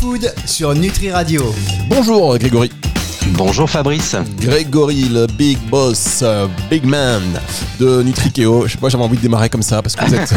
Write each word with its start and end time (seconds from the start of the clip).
Food 0.00 0.32
sur 0.44 0.74
Nutri 0.74 1.10
Radio. 1.10 1.54
Bonjour 1.88 2.36
Grégory. 2.38 2.70
Bonjour 3.28 3.68
Fabrice. 3.68 4.14
Grégory, 4.40 5.08
le 5.08 5.26
big 5.26 5.58
boss, 5.68 6.20
euh, 6.22 6.46
big 6.70 6.84
man 6.84 7.22
de 7.80 8.02
Nutrikeo. 8.02 8.66
Je 8.66 8.72
sais 8.72 8.78
pas, 8.78 8.88
j'avais 8.88 9.02
envie 9.04 9.16
de 9.16 9.22
démarrer 9.22 9.48
comme 9.48 9.62
ça 9.62 9.82
parce 9.82 9.96
que 9.96 10.04
vous 10.04 10.14
êtes. 10.14 10.34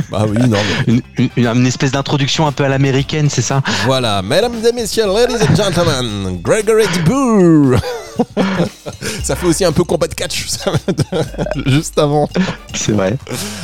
bah 0.10 0.24
oui, 0.28 0.38
non. 0.48 0.58
Une, 0.86 1.02
une, 1.18 1.30
une 1.36 1.66
espèce 1.66 1.92
d'introduction 1.92 2.46
un 2.46 2.52
peu 2.52 2.64
à 2.64 2.68
l'américaine, 2.68 3.28
c'est 3.30 3.42
ça? 3.42 3.62
Voilà, 3.84 4.22
mesdames 4.22 4.54
et 4.68 4.72
messieurs, 4.72 5.04
ladies 5.06 5.42
and 5.44 5.56
gentlemen, 5.56 6.40
Gregory 6.42 6.84
DeBoer. 6.94 7.78
ça 9.22 9.36
fait 9.36 9.46
aussi 9.46 9.64
un 9.64 9.72
peu 9.72 9.84
combat 9.84 10.06
de 10.06 10.14
catch, 10.14 10.46
juste 11.66 11.98
avant. 11.98 12.28
C'est 12.74 12.92
vrai. 12.92 13.16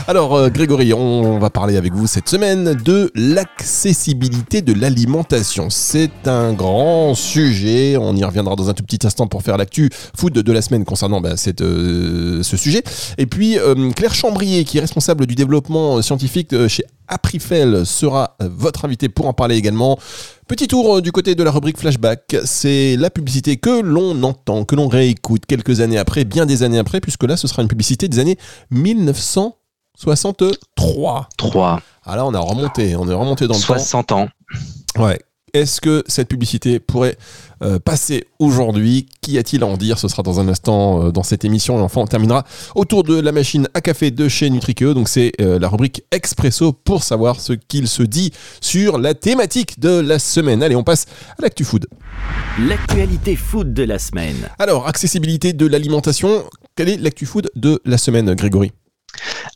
Alors, 0.07 0.35
euh, 0.35 0.49
Grégory, 0.49 0.93
on 0.93 1.39
va 1.39 1.51
parler 1.51 1.77
avec 1.77 1.93
vous 1.93 2.07
cette 2.07 2.29
semaine 2.29 2.75
de 2.75 3.11
l'accessibilité 3.15 4.63
de 4.63 4.73
l'alimentation. 4.73 5.71
C'est 5.71 6.27
un 6.27 6.53
grand 6.53 7.15
sujet. 7.15 7.97
On 7.97 8.15
y 8.17 8.25
reviendra 8.25 8.57
dans 8.57 8.69
un 8.69 8.75
tout 8.75 8.85
petit 8.85 9.07
instant 9.07 9.27
pour 9.27 9.43
faire 9.43 9.57
l'actu 9.57 9.91
food 10.17 10.33
de 10.33 10.53
la 10.53 10.63
semaine 10.63 10.85
concernant 10.85 11.21
bah, 11.21 11.37
cette, 11.37 11.61
euh, 11.61 12.43
ce 12.43 12.57
sujet. 12.57 12.83
Et 13.19 13.27
puis, 13.27 13.59
euh, 13.59 13.91
Claire 13.93 14.15
Chambrier, 14.15 14.65
qui 14.65 14.79
est 14.79 14.83
responsable 14.83 15.27
du 15.27 15.35
développement 15.35 16.01
scientifique 16.03 16.55
chez 16.69 16.85
Aprifel, 17.09 17.87
sera 17.87 18.37
votre 18.41 18.85
invité 18.85 19.09
pour 19.09 19.27
en 19.27 19.33
parler 19.33 19.57
également. 19.57 19.99
Petit 20.47 20.69
tour 20.69 21.03
du 21.03 21.13
côté 21.13 21.35
de 21.35 21.43
la 21.43 21.51
rubrique 21.51 21.79
flashback, 21.79 22.37
c'est 22.45 22.97
la 22.97 23.11
publicité 23.11 23.57
que 23.57 23.81
l'on 23.81 24.23
entend, 24.23 24.65
que 24.65 24.75
l'on 24.75 24.89
réécoute 24.89 25.47
quelques 25.47 25.81
années 25.81 25.99
après, 25.99 26.25
bien 26.25 26.47
des 26.47 26.63
années 26.63 26.79
après, 26.79 27.01
puisque 27.01 27.25
là 27.25 27.37
ce 27.37 27.49
sera 27.49 27.63
une 27.63 27.69
publicité 27.69 28.09
des 28.09 28.19
années 28.19 28.39
1963. 28.71 31.29
3. 31.37 31.81
Ah 32.05 32.17
là 32.17 32.25
on 32.25 32.33
a 32.35 32.39
remonté, 32.39 32.97
on 32.97 33.09
est 33.09 33.15
remonté 33.15 33.47
dans 33.47 33.55
le 33.55 33.61
60 33.61 34.07
temps. 34.07 34.17
60 34.17 34.23
ans. 34.23 34.29
Ouais. 35.05 35.19
Est-ce 35.53 35.81
que 35.81 36.05
cette 36.07 36.29
publicité 36.29 36.81
pourrait 36.81 37.17
euh, 37.63 37.79
passer 37.79 38.27
aujourd'hui? 38.39 39.07
Qu'y 39.21 39.39
a-t-il 39.39 39.63
à 39.63 39.67
en 39.67 39.77
dire? 39.77 39.99
Ce 39.99 40.09
sera 40.09 40.23
dans 40.23 40.41
un 40.41 40.49
instant 40.49 41.07
euh, 41.07 41.11
dans 41.11 41.23
cette 41.23 41.45
émission. 41.45 41.79
Et 41.79 41.83
enfin, 41.83 42.01
on 42.01 42.07
terminera 42.07 42.45
autour 42.75 43.05
de 43.05 43.19
la 43.19 43.33
machine 43.33 43.69
à 43.75 43.81
café 43.81 44.11
de 44.11 44.29
chez 44.29 44.51
Nutrikeo. 44.51 44.95
Donc, 44.95 45.09
c'est 45.09 45.33
euh, 45.41 45.59
la 45.59 45.69
rubrique 45.69 46.03
Expresso 46.11 46.73
pour 46.73 47.03
savoir 47.03 47.41
ce 47.41 47.53
qu'il 47.53 47.89
se 47.89 48.03
dit 48.03 48.33
sur 48.61 48.99
la 48.99 49.15
thématique 49.15 49.81
de 49.81 50.01
la 50.01 50.19
semaine. 50.19 50.63
Allez, 50.63 50.77
on 50.77 50.85
passe 50.85 51.07
à 51.39 51.43
l'actu 51.43 51.65
food. 51.65 51.87
L'actualité 52.67 53.37
food 53.37 53.73
de 53.73 53.83
la 53.85 53.99
semaine. 53.99 54.49
Alors, 54.59 54.87
accessibilité 54.89 55.53
de 55.53 55.67
l'alimentation. 55.67 56.45
Quelle 56.77 56.89
est 56.89 56.97
l'actu 56.97 57.27
food 57.27 57.51
de 57.55 57.81
la 57.85 57.99
semaine, 57.99 58.35
Grégory? 58.35 58.73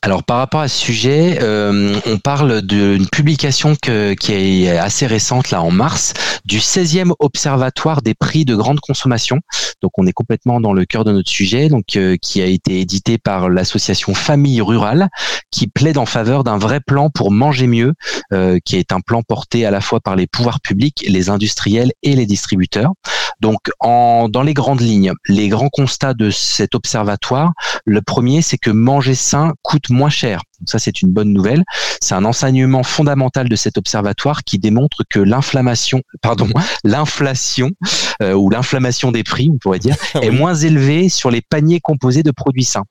Alors 0.03 0.25
par 0.25 0.39
rapport 0.39 0.61
à 0.61 0.69
ce 0.69 0.79
sujet, 0.79 1.39
euh, 1.43 1.99
on 2.07 2.19
parle 2.19 2.63
d'une 2.63 3.07
publication 3.09 3.77
que, 3.81 4.15
qui 4.15 4.33
est 4.33 4.77
assez 4.77 5.07
récente 5.07 5.51
là 5.51 5.63
en 5.63 5.71
mars 5.71 6.15
du 6.45 6.59
16e 6.59 7.13
observatoire 7.19 8.03
des 8.03 8.15
prix 8.15 8.45
de 8.45 8.57
grande 8.57 8.81
consommation. 8.81 9.41
Donc 9.81 9.93
on 9.99 10.07
est 10.07 10.13
complètement 10.13 10.61
dans 10.61 10.73
le 10.73 10.85
cœur 10.85 11.05
de 11.05 11.13
notre 11.13 11.31
sujet, 11.31 11.69
donc 11.69 11.97
euh, 11.97 12.17
qui 12.21 12.43
a 12.43 12.47
été 12.47 12.81
édité 12.81 13.19
par 13.19 13.49
l'association 13.49 14.15
Famille 14.15 14.61
Rurale, 14.61 15.09
qui 15.51 15.67
plaide 15.67 15.99
en 15.99 16.07
faveur 16.07 16.45
d'un 16.45 16.59
vrai 16.59 16.81
plan 16.81 17.11
pour 17.11 17.31
manger 17.31 17.67
mieux, 17.67 17.95
euh, 18.33 18.59
qui 18.65 18.77
est 18.77 18.93
un 18.93 19.01
plan 19.01 19.23
porté 19.23 19.67
à 19.67 19.71
la 19.71 19.81
fois 19.81 20.01
par 20.01 20.17
les 20.17 20.27
pouvoirs 20.27 20.61
publics, 20.61 21.05
les 21.07 21.31
industriels 21.31 21.93
et 22.03 22.17
les 22.17 22.27
distributeurs. 22.27 22.93
Donc 23.41 23.71
en, 23.81 24.29
dans 24.29 24.43
les 24.43 24.55
grandes 24.55 24.81
lignes, 24.81 25.13
les 25.27 25.49
grands 25.49 25.69
constats 25.69 26.15
de 26.15 26.31
cet 26.31 26.75
observatoire, 26.75 27.53
le 27.85 28.01
premier 28.01 28.41
c'est 28.41 28.59
que 28.59 28.71
manger 28.71 29.15
sain 29.15 29.53
coûte 29.73 29.89
moins 29.89 30.11
cher. 30.11 30.43
Donc 30.61 30.69
ça, 30.69 30.79
c'est 30.79 31.01
une 31.01 31.11
bonne 31.11 31.33
nouvelle. 31.33 31.65
C'est 32.03 32.15
un 32.15 32.27
enseignement 32.27 32.83
fondamental 32.83 33.49
de 33.49 33.57
cet 33.57 33.79
observatoire 33.79 34.45
qui 34.45 34.59
démontre 34.59 34.99
que 35.09 35.19
l'inflammation, 35.19 36.03
pardon, 36.23 36.49
l'inflation 36.85 37.71
euh, 38.23 38.35
ou 38.35 38.51
l'inflammation 38.51 39.13
des 39.13 39.25
prix, 39.25 39.49
on 39.51 39.57
pourrait 39.57 39.79
dire, 39.79 39.97
est 40.21 40.31
moins 40.31 40.55
élevée 40.55 41.09
sur 41.09 41.31
les 41.31 41.41
paniers 41.41 41.81
composés 41.81 42.23
de 42.23 42.31
produits 42.31 42.65
sains. 42.65 42.85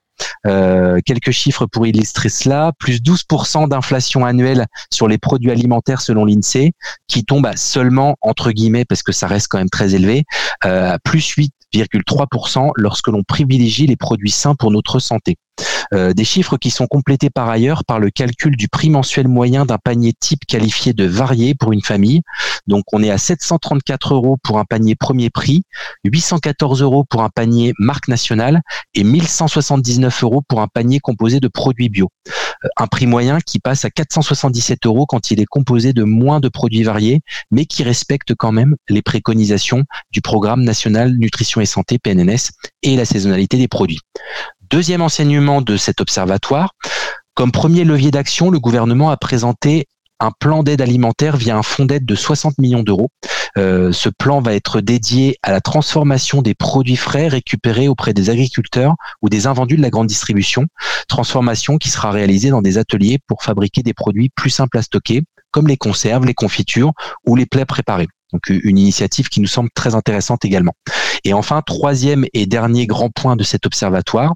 Euh, 0.46 0.98
quelques 1.04 1.30
chiffres 1.30 1.66
pour 1.66 1.86
illustrer 1.86 2.28
cela. 2.28 2.72
Plus 2.80 3.00
12% 3.00 3.68
d'inflation 3.68 4.24
annuelle 4.24 4.66
sur 4.92 5.06
les 5.06 5.18
produits 5.18 5.52
alimentaires 5.52 6.00
selon 6.00 6.24
l'INSEE, 6.24 6.72
qui 7.06 7.24
tombe 7.24 7.46
à 7.46 7.56
seulement, 7.56 8.16
entre 8.22 8.50
guillemets, 8.50 8.84
parce 8.84 9.04
que 9.04 9.12
ça 9.12 9.28
reste 9.28 9.46
quand 9.48 9.58
même 9.58 9.70
très 9.70 9.94
élevé, 9.94 10.24
euh, 10.64 10.96
plus 11.04 11.36
8,3% 11.74 12.70
lorsque 12.76 13.08
l'on 13.08 13.22
privilégie 13.22 13.86
les 13.86 13.96
produits 13.96 14.30
sains 14.30 14.54
pour 14.54 14.70
notre 14.70 14.98
santé. 14.98 15.36
Euh, 15.94 16.14
des 16.14 16.24
chiffres 16.24 16.56
qui 16.56 16.70
sont 16.70 16.86
complétés 16.86 17.28
par 17.28 17.48
ailleurs 17.48 17.84
par 17.84 17.98
le 17.98 18.10
calcul 18.10 18.56
du 18.56 18.68
prix 18.68 18.88
mensuel 18.88 19.28
moyen 19.28 19.66
d'un 19.66 19.78
panier 19.78 20.12
type 20.18 20.46
qualifié 20.46 20.94
de 20.94 21.04
varié 21.04 21.54
pour 21.54 21.72
une 21.72 21.82
famille. 21.82 22.22
Donc 22.66 22.84
on 22.92 23.02
est 23.02 23.10
à 23.10 23.18
734 23.18 24.14
euros 24.14 24.38
pour 24.42 24.58
un 24.58 24.64
panier 24.64 24.94
premier 24.94 25.28
prix, 25.28 25.64
814 26.04 26.82
euros 26.82 27.04
pour 27.04 27.22
un 27.22 27.28
panier 27.28 27.74
marque 27.78 28.08
nationale 28.08 28.62
et 28.94 29.04
1179 29.04 30.22
euros 30.24 30.42
pour 30.48 30.60
un 30.60 30.68
panier 30.68 31.00
composé 31.00 31.40
de 31.40 31.48
produits 31.48 31.88
bio. 31.88 32.08
Un 32.76 32.86
prix 32.86 33.06
moyen 33.06 33.38
qui 33.40 33.58
passe 33.58 33.84
à 33.84 33.90
477 33.90 34.86
euros 34.86 35.06
quand 35.06 35.30
il 35.30 35.40
est 35.40 35.46
composé 35.46 35.92
de 35.92 36.04
moins 36.04 36.40
de 36.40 36.48
produits 36.48 36.82
variés, 36.82 37.20
mais 37.50 37.66
qui 37.66 37.82
respecte 37.82 38.34
quand 38.34 38.52
même 38.52 38.76
les 38.88 39.02
préconisations 39.02 39.84
du 40.10 40.20
programme 40.20 40.62
national 40.62 41.14
nutrition 41.16 41.60
et 41.60 41.66
santé 41.66 41.98
PNNS 41.98 42.50
et 42.82 42.96
la 42.96 43.04
saisonnalité 43.04 43.56
des 43.56 43.68
produits. 43.68 44.00
Deuxième 44.70 45.02
enseignement 45.02 45.60
de 45.60 45.76
cet 45.76 46.00
observatoire, 46.00 46.74
comme 47.34 47.52
premier 47.52 47.84
levier 47.84 48.10
d'action, 48.10 48.50
le 48.50 48.60
gouvernement 48.60 49.10
a 49.10 49.16
présenté 49.16 49.86
un 50.20 50.30
plan 50.30 50.62
d'aide 50.62 50.80
alimentaire 50.80 51.36
via 51.36 51.56
un 51.56 51.62
fonds 51.62 51.84
d'aide 51.84 52.06
de 52.06 52.14
60 52.14 52.58
millions 52.58 52.82
d'euros. 52.82 53.10
Euh, 53.58 53.92
ce 53.92 54.08
plan 54.08 54.40
va 54.40 54.54
être 54.54 54.80
dédié 54.80 55.36
à 55.42 55.52
la 55.52 55.60
transformation 55.60 56.42
des 56.42 56.54
produits 56.54 56.96
frais 56.96 57.28
récupérés 57.28 57.88
auprès 57.88 58.14
des 58.14 58.30
agriculteurs 58.30 58.94
ou 59.20 59.28
des 59.28 59.46
invendus 59.46 59.76
de 59.76 59.82
la 59.82 59.90
grande 59.90 60.06
distribution, 60.06 60.66
transformation 61.08 61.78
qui 61.78 61.90
sera 61.90 62.10
réalisée 62.10 62.50
dans 62.50 62.62
des 62.62 62.78
ateliers 62.78 63.18
pour 63.26 63.42
fabriquer 63.42 63.82
des 63.82 63.94
produits 63.94 64.30
plus 64.30 64.50
simples 64.50 64.78
à 64.78 64.82
stocker, 64.82 65.22
comme 65.50 65.68
les 65.68 65.76
conserves, 65.76 66.24
les 66.24 66.34
confitures 66.34 66.92
ou 67.26 67.36
les 67.36 67.46
plats 67.46 67.66
préparés. 67.66 68.08
Donc 68.32 68.48
une 68.48 68.78
initiative 68.78 69.28
qui 69.28 69.40
nous 69.40 69.46
semble 69.46 69.68
très 69.74 69.94
intéressante 69.94 70.44
également. 70.46 70.72
Et 71.24 71.34
enfin, 71.34 71.62
troisième 71.64 72.24
et 72.32 72.46
dernier 72.46 72.86
grand 72.86 73.10
point 73.10 73.36
de 73.36 73.44
cet 73.44 73.66
observatoire, 73.66 74.34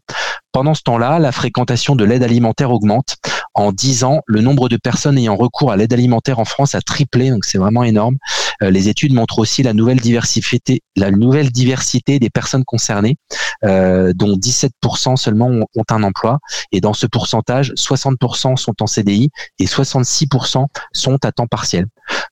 pendant 0.57 0.73
ce 0.73 0.81
temps-là, 0.85 1.19
la 1.19 1.33
fréquentation 1.33 1.97
de 1.97 2.05
l'aide 2.07 2.23
alimentaire 2.23 2.71
augmente. 2.71 3.17
En 3.53 3.73
10 3.73 4.05
ans, 4.05 4.23
le 4.25 4.41
nombre 4.41 4.71
de 4.71 4.79
personnes 4.79 5.19
ayant 5.19 5.37
recours 5.37 5.71
à 5.71 5.77
l'aide 5.77 5.93
alimentaire 5.93 6.39
en 6.39 6.47
France 6.47 6.75
a 6.75 6.81
triplé, 6.81 7.29
donc 7.29 7.45
c'est 7.45 7.59
vraiment 7.59 7.85
énorme. 7.85 8.17
Euh, 8.63 8.71
les 8.71 8.89
études 8.89 9.13
montrent 9.13 9.39
aussi 9.39 9.63
la 9.63 9.75
nouvelle 9.75 10.01
diversité, 10.01 10.81
des 12.19 12.31
personnes 12.31 12.65
concernées, 12.65 13.19
euh, 13.67 14.15
dont 14.15 14.35
17% 14.35 15.17
seulement 15.17 15.49
ont, 15.49 15.67
ont, 15.77 15.85
un 15.91 16.03
emploi. 16.03 16.39
Et 16.73 16.81
dans 16.81 16.95
ce 16.95 17.07
pourcentage, 17.07 17.75
60% 17.75 18.57
sont 18.57 18.75
en 18.81 18.87
CDI 18.87 19.29
et 19.59 19.67
66% 19.67 20.65
sont 20.95 21.19
à 21.23 21.33
temps 21.33 21.47
partiel. 21.47 21.85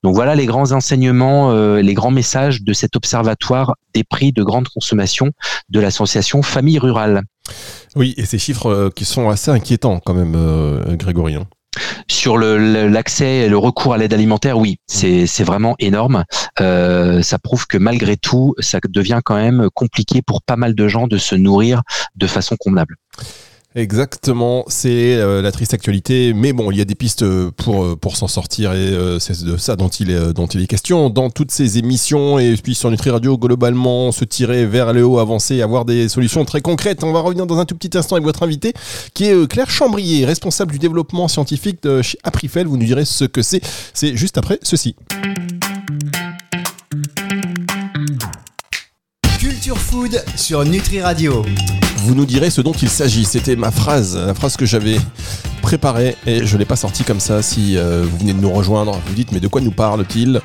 Donc 0.03 0.15
voilà 0.15 0.33
les 0.33 0.47
grands 0.47 0.71
enseignements, 0.71 1.51
euh, 1.51 1.79
les 1.79 1.93
grands 1.93 2.09
messages 2.09 2.63
de 2.63 2.73
cet 2.73 2.95
observatoire 2.95 3.75
des 3.93 4.03
prix 4.03 4.31
de 4.31 4.41
grande 4.41 4.67
consommation 4.67 5.29
de 5.69 5.79
l'association 5.79 6.41
Famille 6.41 6.79
Rurale. 6.79 7.21
Oui, 7.95 8.13
et 8.17 8.25
ces 8.25 8.37
chiffres 8.37 8.67
euh, 8.67 8.89
qui 8.89 9.05
sont 9.05 9.29
assez 9.29 9.51
inquiétants 9.51 9.99
quand 10.05 10.13
même, 10.13 10.33
euh, 10.35 10.95
Grégory. 10.95 11.35
Hein. 11.35 11.47
Sur 12.07 12.37
l'accès, 12.37 13.43
le, 13.43 13.49
le, 13.49 13.57
recours 13.57 13.93
à 13.93 13.97
l'aide 13.97 14.13
alimentaire, 14.13 14.57
oui, 14.57 14.77
c'est 14.87 15.43
vraiment 15.43 15.75
énorme. 15.79 16.23
Euh, 16.61 17.21
ça 17.21 17.37
prouve 17.37 17.67
que 17.67 17.77
malgré 17.77 18.15
tout, 18.15 18.55
ça 18.59 18.79
devient 18.87 19.19
quand 19.23 19.35
même 19.35 19.69
compliqué 19.73 20.21
pour 20.21 20.41
pas 20.41 20.55
mal 20.55 20.73
de 20.73 20.87
gens 20.87 21.07
de 21.07 21.17
se 21.17 21.35
nourrir 21.35 21.81
de 22.15 22.27
façon 22.27 22.55
convenable. 22.57 22.95
Exactement, 23.77 24.63
c'est 24.69 25.15
euh, 25.15 25.41
la 25.41 25.51
triste 25.51 25.73
actualité, 25.73 26.31
mais 26.33 26.53
bon, 26.53 26.71
il 26.71 26.77
y 26.77 26.81
a 26.81 26.85
des 26.85 26.95
pistes 26.95 27.25
pour, 27.57 27.83
euh, 27.83 27.95
pour 27.97 28.15
s'en 28.15 28.29
sortir 28.29 28.71
et 28.71 28.77
euh, 28.77 29.19
c'est 29.19 29.43
de 29.43 29.57
ça 29.57 29.75
dont 29.75 29.89
il, 29.89 30.11
est, 30.11 30.31
dont 30.31 30.47
il 30.47 30.61
est 30.63 30.67
question 30.67 31.09
dans 31.09 31.29
toutes 31.29 31.51
ces 31.51 31.77
émissions 31.77 32.39
et 32.39 32.55
puis 32.55 32.73
sur 32.73 32.89
Nutri 32.89 33.09
Radio 33.09 33.37
globalement, 33.37 34.13
se 34.13 34.23
tirer 34.23 34.65
vers 34.65 34.93
le 34.93 35.05
haut, 35.05 35.19
avancer, 35.19 35.61
avoir 35.61 35.83
des 35.83 36.07
solutions 36.07 36.45
très 36.45 36.61
concrètes. 36.61 37.03
On 37.03 37.11
va 37.11 37.19
revenir 37.19 37.45
dans 37.47 37.59
un 37.59 37.65
tout 37.65 37.75
petit 37.75 37.97
instant 37.97 38.15
avec 38.15 38.25
votre 38.25 38.43
invité 38.43 38.71
qui 39.13 39.25
est 39.25 39.47
Claire 39.49 39.69
Chambrier, 39.69 40.25
responsable 40.25 40.71
du 40.71 40.79
développement 40.79 41.27
scientifique 41.27 41.83
de 41.83 42.01
chez 42.01 42.17
Aprifel. 42.23 42.67
Vous 42.67 42.77
nous 42.77 42.85
direz 42.85 43.03
ce 43.03 43.25
que 43.25 43.41
c'est, 43.41 43.59
c'est 43.93 44.15
juste 44.15 44.37
après 44.37 44.57
ceci. 44.63 44.95
Food 49.95 50.21
sur 50.35 50.65
Nutri 50.65 51.01
Radio 51.01 51.45
vous 51.99 52.15
nous 52.15 52.25
direz 52.25 52.49
ce 52.49 52.59
dont 52.59 52.73
il 52.73 52.89
s'agit. 52.89 53.23
C'était 53.23 53.55
ma 53.55 53.71
phrase, 53.71 54.17
la 54.17 54.33
phrase 54.33 54.57
que 54.57 54.65
j'avais 54.65 54.97
préparée 55.61 56.17
et 56.27 56.45
je 56.45 56.53
ne 56.53 56.59
l'ai 56.59 56.65
pas 56.65 56.75
sortie 56.75 57.05
comme 57.05 57.21
ça. 57.21 57.41
Si 57.41 57.77
euh, 57.77 58.03
vous 58.03 58.17
venez 58.17 58.33
de 58.33 58.41
nous 58.41 58.51
rejoindre, 58.51 58.99
vous 59.07 59.13
dites 59.13 59.31
mais 59.31 59.39
de 59.39 59.47
quoi 59.47 59.61
nous 59.61 59.71
parle-t-il? 59.71 60.41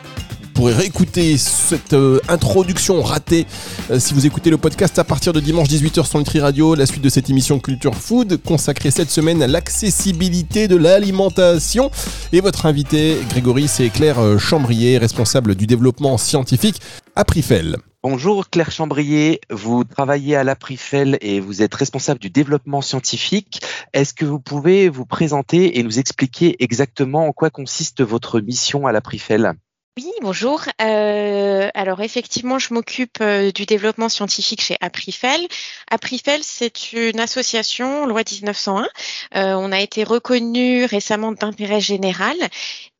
Pourrez 0.55 0.73
réécouter 0.73 1.37
cette 1.37 1.95
euh, 1.95 2.21
introduction 2.29 3.03
ratée 3.03 3.47
euh, 3.91 3.99
si 3.99 4.15
vous 4.15 4.25
écoutez 4.25 4.51
le 4.51 4.57
podcast 4.57 4.99
à 5.01 5.05
partir 5.05 5.33
de 5.33 5.41
dimanche 5.41 5.69
18h 5.69 6.07
sur 6.07 6.19
Nutri 6.21 6.39
Radio. 6.39 6.77
La 6.77 6.87
suite 6.87 7.03
de 7.03 7.09
cette 7.09 7.29
émission 7.29 7.59
Culture 7.59 7.97
Food 7.97 8.41
consacrée 8.43 8.93
cette 8.93 9.11
semaine 9.11 9.43
à 9.43 9.49
l'accessibilité 9.49 10.69
de 10.69 10.77
l'alimentation. 10.77 11.91
Et 12.33 12.41
votre 12.41 12.67
invité, 12.67 13.19
Grégory, 13.29 13.67
c'est 13.67 13.89
Claire 13.91 14.39
Chambrier, 14.39 14.97
responsable 14.97 15.57
du 15.57 15.67
développement 15.67 16.17
scientifique 16.19 16.81
à 17.17 17.25
Prifel. 17.25 17.77
Bonjour 18.03 18.49
Claire 18.49 18.71
Chambrier, 18.71 19.43
vous 19.51 19.85
travaillez 19.85 20.35
à 20.35 20.43
l'Aprifel 20.43 21.19
et 21.21 21.39
vous 21.39 21.61
êtes 21.61 21.75
responsable 21.75 22.19
du 22.19 22.31
développement 22.31 22.81
scientifique. 22.81 23.61
Est-ce 23.93 24.15
que 24.15 24.25
vous 24.25 24.41
pouvez 24.41 24.89
vous 24.89 25.05
présenter 25.05 25.79
et 25.79 25.83
nous 25.83 25.99
expliquer 25.99 26.57
exactement 26.65 27.27
en 27.27 27.33
quoi 27.33 27.51
consiste 27.51 28.03
votre 28.03 28.41
mission 28.41 28.87
à 28.87 28.93
l'Aprifel? 28.93 29.53
Oui, 29.99 30.11
bonjour. 30.23 30.63
Euh, 30.81 31.69
alors 31.75 32.01
effectivement, 32.01 32.59
je 32.59 32.73
m'occupe 32.73 33.19
euh, 33.21 33.53
du 33.53 33.67
développement 33.67 34.09
scientifique 34.09 34.63
chez 34.63 34.79
Aprifel. 34.81 35.47
Aprifel, 35.91 36.41
c'est 36.43 36.95
une 36.95 37.21
association 37.21 38.07
loi 38.07 38.23
1901. 38.23 38.85
Euh, 38.85 38.89
on 39.35 39.73
a 39.73 39.81
été 39.81 40.05
reconnu 40.05 40.87
récemment 40.87 41.33
d'intérêt 41.33 41.83
général 41.83 42.37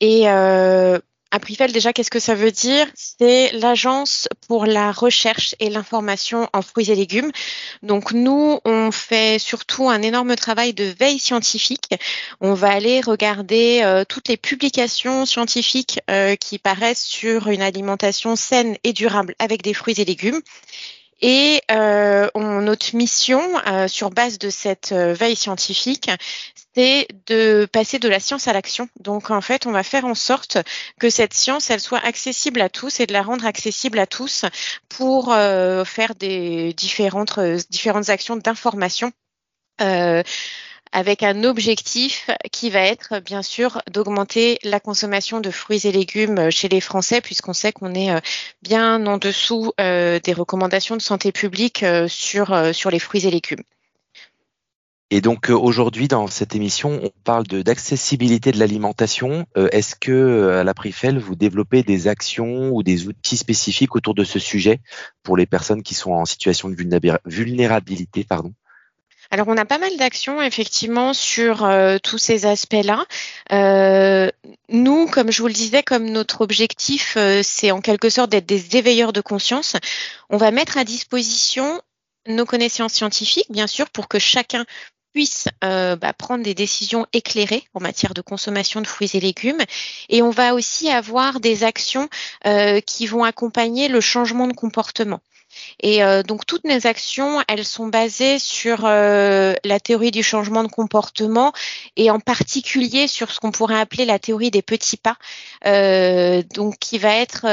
et 0.01 0.27
Aprifel, 1.33 1.71
déjà, 1.71 1.93
qu'est-ce 1.93 2.11
que 2.11 2.19
ça 2.19 2.35
veut 2.35 2.51
dire? 2.51 2.87
C'est 2.97 3.53
l'agence 3.53 4.29
pour 4.49 4.67
la 4.67 4.91
recherche 4.91 5.55
et 5.61 5.71
l'information 5.71 6.49
en 6.53 6.61
fruits 6.61 6.91
et 6.91 6.97
légumes. 6.97 7.31
Donc 7.83 8.13
nous, 8.13 8.59
on 8.65 8.91
fait 8.91 9.39
surtout 9.39 9.89
un 9.89 10.03
énorme 10.03 10.35
travail 10.35 10.75
de 10.75 10.93
veille 10.99 11.21
scientifique. 11.21 11.95
On 12.41 12.55
va 12.55 12.71
aller 12.71 13.01
regarder 13.01 13.83
euh, 13.85 14.05
toutes 14.05 14.27
les 14.27 14.37
publications 14.37 15.25
scientifiques 15.25 16.01
euh, 16.11 16.35
qui 16.35 16.59
paraissent 16.59 17.05
sur 17.05 17.47
une 17.49 17.63
alimentation 17.63 18.35
saine 18.35 18.77
et 18.83 18.93
durable 18.93 19.37
avec 19.39 19.63
des 19.63 19.75
fruits 19.75 20.01
et 20.01 20.05
légumes. 20.05 20.41
Et 21.23 21.61
euh, 21.71 22.29
on, 22.35 22.63
notre 22.63 22.97
mission, 22.97 23.43
euh, 23.67 23.89
sur 23.89 24.11
base 24.11 24.39
de 24.39 24.49
cette 24.49 24.93
euh, 24.93 25.13
veille 25.13 25.37
scientifique, 25.37 26.11
c'est 26.75 27.09
de 27.27 27.67
passer 27.73 27.99
de 27.99 28.09
la 28.09 28.21
science 28.21 28.49
à 28.49 28.53
l'action. 28.53 28.89
Donc 29.01 29.31
en 29.31 29.41
fait, 29.41 29.67
on 29.67 29.73
va 29.73 29.83
faire 29.83 30.05
en 30.05 30.15
sorte 30.15 30.59
que 30.99 31.11
cette 31.11 31.35
science, 31.35 31.71
elle 31.71 31.81
soit 31.81 32.05
accessible 32.05 32.61
à 32.61 32.69
tous 32.69 33.01
et 33.01 33.07
de 33.07 33.13
la 33.13 33.23
rendre 33.23 33.47
accessible 33.47 33.99
à 33.99 34.07
tous 34.07 34.45
pour 34.89 35.33
euh, 35.33 35.85
faire 35.85 36.15
des 36.15 36.73
différentes, 36.75 37.41
différentes 37.71 38.09
actions 38.09 38.37
d'information. 38.37 39.13
Euh, 39.81 40.23
avec 40.93 41.23
un 41.23 41.45
objectif 41.45 42.31
qui 42.51 42.71
va 42.71 42.81
être 42.81 43.21
bien 43.21 43.43
sûr 43.43 43.81
d'augmenter 43.91 44.59
la 44.65 44.81
consommation 44.81 45.41
de 45.41 45.51
fruits 45.51 45.87
et 45.87 45.93
légumes 45.93 46.51
chez 46.51 46.69
les 46.69 46.81
Français, 46.81 47.21
puisqu'on 47.21 47.53
sait 47.53 47.73
qu'on 47.73 47.95
est 47.95 48.11
euh, 48.11 48.21
bien 48.63 49.07
en 49.07 49.19
dessous 49.19 49.73
euh, 49.81 50.19
des 50.21 50.33
recommandations 50.33 50.97
de 50.97 51.03
santé 51.03 51.33
publique 51.33 51.83
euh, 51.83 52.09
sur, 52.09 52.75
sur 52.75 52.91
les 52.91 52.99
fruits 52.99 53.27
et 53.27 53.31
légumes. 53.31 53.63
Et 55.11 55.21
donc 55.21 55.51
aujourd'hui 55.51 56.09
dans 56.09 56.29
cette 56.29 56.55
émission, 56.55 57.01
on 57.03 57.11
parle 57.25 57.45
d'accessibilité 57.45 58.51
de, 58.53 58.57
de 58.57 58.61
l'alimentation. 58.61 59.47
Est-ce 59.57 59.97
que 59.97 60.51
à 60.51 60.65
la 60.65 60.75
Prifel, 60.75 61.19
vous 61.19 61.35
développez 61.35 61.83
des 61.83 62.07
actions 62.07 62.71
ou 62.71 62.83
des 62.83 63.09
outils 63.09 63.37
spécifiques 63.37 63.97
autour 63.97 64.15
de 64.15 64.25
ce 64.25 64.39
sujet 64.39 64.81
pour 65.23 65.37
les 65.37 65.47
personnes 65.47 65.83
qui 65.83 65.95
sont 65.95 66.13
en 66.13 66.25
situation 66.25 66.69
de 66.69 66.77
vulnérabilité 67.27 68.25
pardon? 68.25 68.53
Alors, 69.33 69.47
on 69.47 69.57
a 69.57 69.65
pas 69.65 69.79
mal 69.79 69.97
d'actions 69.97 70.43
effectivement 70.43 71.15
sur 71.15 71.65
euh, 71.65 71.99
tous 72.03 72.19
ces 72.19 72.47
aspects-là. 72.47 73.07
Euh, 73.53 74.29
nous, 74.69 75.07
comme 75.07 75.31
je 75.31 75.41
vous 75.41 75.47
le 75.47 75.55
disais, 75.55 75.85
comme 75.85 76.11
notre 76.11 76.41
objectif, 76.41 77.15
euh, 77.17 77.41
c'est 77.45 77.71
en 77.71 77.81
quelque 77.81 78.11
sorte 78.11 78.31
d'être 78.31 78.47
des 78.47 78.77
éveilleurs 78.77 79.13
de 79.13 79.21
conscience, 79.21 79.77
on 80.31 80.37
va 80.37 80.51
mettre 80.51 80.79
à 80.79 80.85
disposition 80.85 81.81
nos 82.27 82.45
connaissances 82.45 82.95
scientifiques, 82.95 83.51
bien 83.51 83.69
sûr, 83.69 83.89
pour 83.91 84.09
que 84.09 84.19
chacun 84.19 84.65
puisse 85.13 85.49
bah, 85.61 86.13
prendre 86.17 86.45
des 86.45 86.55
décisions 86.55 87.07
éclairées 87.13 87.65
en 87.75 87.81
matière 87.81 88.15
de 88.15 88.21
consommation 88.21 88.81
de 88.81 88.87
fruits 88.87 89.11
et 89.15 89.21
légumes. 89.21 89.61
Et 90.09 90.23
on 90.23 90.31
va 90.31 90.55
aussi 90.55 90.89
avoir 90.91 91.41
des 91.41 91.65
actions 91.65 92.09
qui 92.87 93.07
vont 93.07 93.25
accompagner 93.25 93.89
le 93.89 94.01
changement 94.01 94.47
de 94.47 94.53
comportement. 94.53 95.21
Et 95.81 96.03
euh, 96.03 96.23
donc 96.23 96.47
toutes 96.47 96.65
nos 96.65 96.87
actions, 96.87 97.43
elles 97.49 97.65
sont 97.65 97.89
basées 97.89 98.39
sur 98.39 98.85
euh, 98.85 99.55
la 99.65 99.81
théorie 99.81 100.11
du 100.11 100.23
changement 100.23 100.63
de 100.63 100.69
comportement 100.69 101.53
et 101.97 102.11
en 102.11 102.21
particulier 102.21 103.09
sur 103.09 103.31
ce 103.31 103.41
qu'on 103.41 103.51
pourrait 103.51 103.79
appeler 103.79 104.05
la 104.05 104.19
théorie 104.19 104.51
des 104.51 104.63
petits 104.63 104.97
pas, 104.97 105.17
euh, 105.67 106.43
donc 106.55 106.79
qui 106.79 106.99
va 106.99 107.17
être 107.17 107.47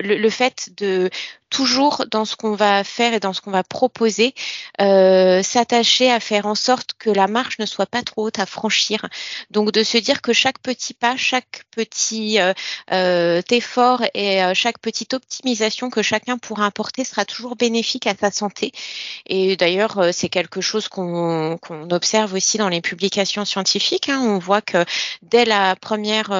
le, 0.00 0.30
fait 0.30 0.70
de 0.76 1.10
toujours 1.50 2.04
dans 2.10 2.24
ce 2.24 2.36
qu'on 2.36 2.54
va 2.54 2.84
faire 2.84 3.14
et 3.14 3.20
dans 3.20 3.32
ce 3.32 3.40
qu'on 3.40 3.50
va 3.50 3.62
proposer, 3.62 4.34
euh, 4.80 5.42
s'attacher 5.42 6.10
à 6.10 6.20
faire 6.20 6.46
en 6.46 6.54
sorte 6.54 6.92
que 6.98 7.10
la 7.10 7.26
marche 7.26 7.58
ne 7.58 7.66
soit 7.66 7.86
pas 7.86 8.02
trop 8.02 8.26
haute 8.26 8.38
à 8.38 8.46
franchir. 8.46 9.06
Donc 9.50 9.72
de 9.72 9.82
se 9.82 9.98
dire 9.98 10.20
que 10.22 10.32
chaque 10.32 10.58
petit 10.58 10.94
pas, 10.94 11.16
chaque 11.16 11.64
petit 11.70 12.40
euh, 12.40 12.52
euh 12.92 13.42
effort 13.50 14.02
et 14.14 14.42
euh, 14.42 14.52
chaque 14.54 14.78
petite 14.78 15.14
optimisation 15.14 15.90
que 15.90 16.02
chacun 16.02 16.36
pourra 16.38 16.66
apporter 16.66 17.04
sera 17.04 17.24
toujours 17.24 17.56
bénéfique 17.56 18.06
à 18.06 18.14
sa 18.14 18.30
santé. 18.30 18.72
Et 19.26 19.56
d'ailleurs, 19.56 19.98
euh, 19.98 20.10
c'est 20.12 20.28
quelque 20.28 20.60
chose 20.60 20.88
qu'on 20.88 21.58
observe 21.90 22.34
aussi 22.34 22.58
dans 22.58 22.68
les 22.68 22.80
publications 22.80 23.44
scientifiques. 23.44 24.08
Hein. 24.08 24.20
On 24.22 24.38
voit 24.38 24.60
que 24.60 24.84
dès 25.22 25.44
la 25.44 25.76
première 25.76 26.30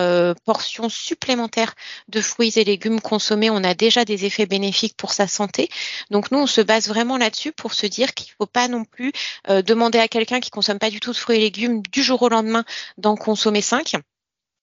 portion 0.44 0.88
supplémentaire 0.88 1.74
de 2.08 2.20
fruits 2.20 2.52
et 2.56 2.64
légumes 2.64 3.00
consommés, 3.00 3.50
on 3.50 3.64
a 3.64 3.74
déjà 3.74 4.04
des 4.04 4.24
effets 4.24 4.46
bénéfiques 4.46 4.97
pour 4.98 5.12
sa 5.12 5.26
santé. 5.26 5.70
Donc 6.10 6.30
nous, 6.30 6.40
on 6.40 6.46
se 6.46 6.60
base 6.60 6.88
vraiment 6.88 7.16
là-dessus 7.16 7.52
pour 7.52 7.72
se 7.72 7.86
dire 7.86 8.12
qu'il 8.12 8.26
ne 8.26 8.44
faut 8.44 8.46
pas 8.46 8.68
non 8.68 8.84
plus 8.84 9.12
euh, 9.48 9.62
demander 9.62 9.98
à 9.98 10.08
quelqu'un 10.08 10.40
qui 10.40 10.50
consomme 10.50 10.78
pas 10.78 10.90
du 10.90 11.00
tout 11.00 11.12
de 11.12 11.16
fruits 11.16 11.36
et 11.36 11.40
légumes 11.40 11.82
du 11.90 12.02
jour 12.02 12.20
au 12.22 12.28
lendemain 12.28 12.64
d'en 12.98 13.16
consommer 13.16 13.62
5 13.62 13.94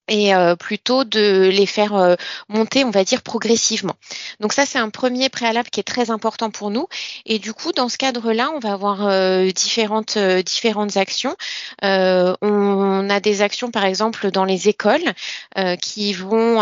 et 0.07 0.35
euh, 0.35 0.55
plutôt 0.55 1.03
de 1.03 1.49
les 1.51 1.65
faire 1.65 1.95
euh, 1.95 2.15
monter, 2.47 2.83
on 2.83 2.91
va 2.91 3.03
dire, 3.03 3.23
progressivement. 3.23 3.95
Donc 4.39 4.53
ça, 4.53 4.67
c'est 4.67 4.77
un 4.77 4.91
premier 4.91 5.29
préalable 5.29 5.69
qui 5.71 5.79
est 5.79 5.83
très 5.83 6.11
important 6.11 6.51
pour 6.51 6.69
nous. 6.69 6.87
Et 7.25 7.39
du 7.39 7.53
coup, 7.53 7.71
dans 7.71 7.89
ce 7.89 7.97
cadre-là, 7.97 8.51
on 8.51 8.59
va 8.59 8.73
avoir 8.73 9.09
différentes, 9.51 10.19
différentes 10.19 10.97
actions. 10.97 11.35
on 11.81 13.09
a 13.09 13.19
des 13.19 13.41
actions, 13.41 13.71
par 13.71 13.85
exemple, 13.85 14.29
dans 14.29 14.45
les 14.45 14.69
écoles 14.69 15.13
qui 15.81 16.13
vont 16.13 16.61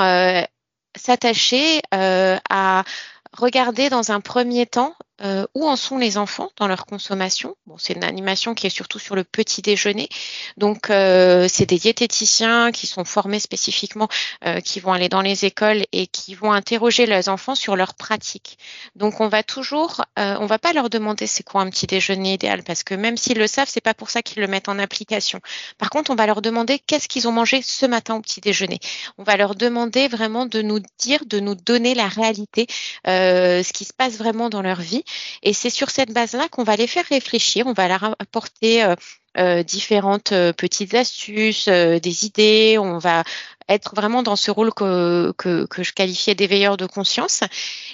s'attacher 0.95 1.81
à 1.91 2.83
regarder 3.33 3.89
dans 3.89 4.11
un 4.11 4.21
premier 4.21 4.65
temps 4.65 4.95
euh, 5.21 5.45
où 5.53 5.67
en 5.67 5.75
sont 5.75 5.97
les 5.97 6.17
enfants 6.17 6.49
dans 6.57 6.67
leur 6.67 6.85
consommation? 6.85 7.55
Bon, 7.67 7.77
c'est 7.77 7.93
une 7.93 8.03
animation 8.03 8.53
qui 8.53 8.67
est 8.67 8.71
surtout 8.71 8.99
sur 8.99 9.15
le 9.15 9.23
petit 9.23 9.61
déjeuner. 9.61 10.09
Donc, 10.57 10.89
euh, 10.89 11.47
c'est 11.49 11.65
des 11.65 11.77
diététiciens 11.77 12.71
qui 12.71 12.87
sont 12.87 13.05
formés 13.05 13.39
spécifiquement, 13.39 14.07
euh, 14.45 14.59
qui 14.59 14.79
vont 14.79 14.93
aller 14.93 15.09
dans 15.09 15.21
les 15.21 15.45
écoles 15.45 15.83
et 15.91 16.07
qui 16.07 16.35
vont 16.35 16.51
interroger 16.51 17.05
les 17.05 17.29
enfants 17.29 17.55
sur 17.55 17.75
leurs 17.75 17.93
pratiques. 17.93 18.57
Donc, 18.95 19.21
on 19.21 19.27
va 19.27 19.43
toujours, 19.43 20.03
euh, 20.19 20.35
on 20.39 20.45
va 20.45 20.59
pas 20.59 20.73
leur 20.73 20.89
demander 20.89 21.27
c'est 21.27 21.43
quoi 21.43 21.61
un 21.61 21.69
petit 21.69 21.87
déjeuner 21.87 22.33
idéal 22.33 22.63
parce 22.63 22.83
que 22.83 22.95
même 22.95 23.17
s'ils 23.17 23.37
le 23.37 23.47
savent, 23.47 23.69
c'est 23.69 23.81
pas 23.81 23.93
pour 23.93 24.09
ça 24.09 24.21
qu'ils 24.21 24.41
le 24.41 24.47
mettent 24.47 24.69
en 24.69 24.79
application. 24.79 25.39
Par 25.77 25.89
contre, 25.89 26.11
on 26.11 26.15
va 26.15 26.25
leur 26.25 26.41
demander 26.41 26.79
qu'est-ce 26.79 27.07
qu'ils 27.07 27.27
ont 27.27 27.31
mangé 27.31 27.61
ce 27.61 27.85
matin 27.85 28.15
au 28.15 28.21
petit 28.21 28.41
déjeuner? 28.41 28.79
On 29.17 29.23
va 29.23 29.37
leur 29.37 29.55
demander 29.55 30.07
vraiment 30.07 30.45
de 30.45 30.61
nous 30.61 30.79
dire, 30.97 31.25
de 31.25 31.39
nous 31.39 31.55
donner 31.55 31.95
la 31.95 32.07
réalité, 32.07 32.67
euh, 33.07 33.63
ce 33.63 33.73
qui 33.73 33.85
se 33.85 33.93
passe 33.93 34.17
vraiment 34.17 34.49
dans 34.49 34.61
leur 34.61 34.81
vie. 34.81 35.02
Et 35.41 35.53
c'est 35.53 35.69
sur 35.69 35.89
cette 35.89 36.11
base-là 36.11 36.47
qu'on 36.49 36.63
va 36.63 36.75
les 36.75 36.87
faire 36.87 37.05
réfléchir, 37.05 37.67
on 37.67 37.73
va 37.73 37.87
leur 37.87 38.03
apporter 38.19 38.83
euh, 38.83 38.95
euh, 39.37 39.63
différentes 39.63 40.31
euh, 40.31 40.53
petites 40.53 40.93
astuces, 40.93 41.67
des 41.67 42.25
idées, 42.25 42.77
on 42.77 42.97
va 42.97 43.23
être 43.69 43.95
vraiment 43.95 44.23
dans 44.23 44.35
ce 44.35 44.51
rôle 44.51 44.73
que, 44.73 45.33
que, 45.37 45.65
que 45.65 45.83
je 45.83 45.93
qualifiais 45.93 46.35
d'éveilleur 46.35 46.77
de 46.77 46.85
conscience. 46.85 47.41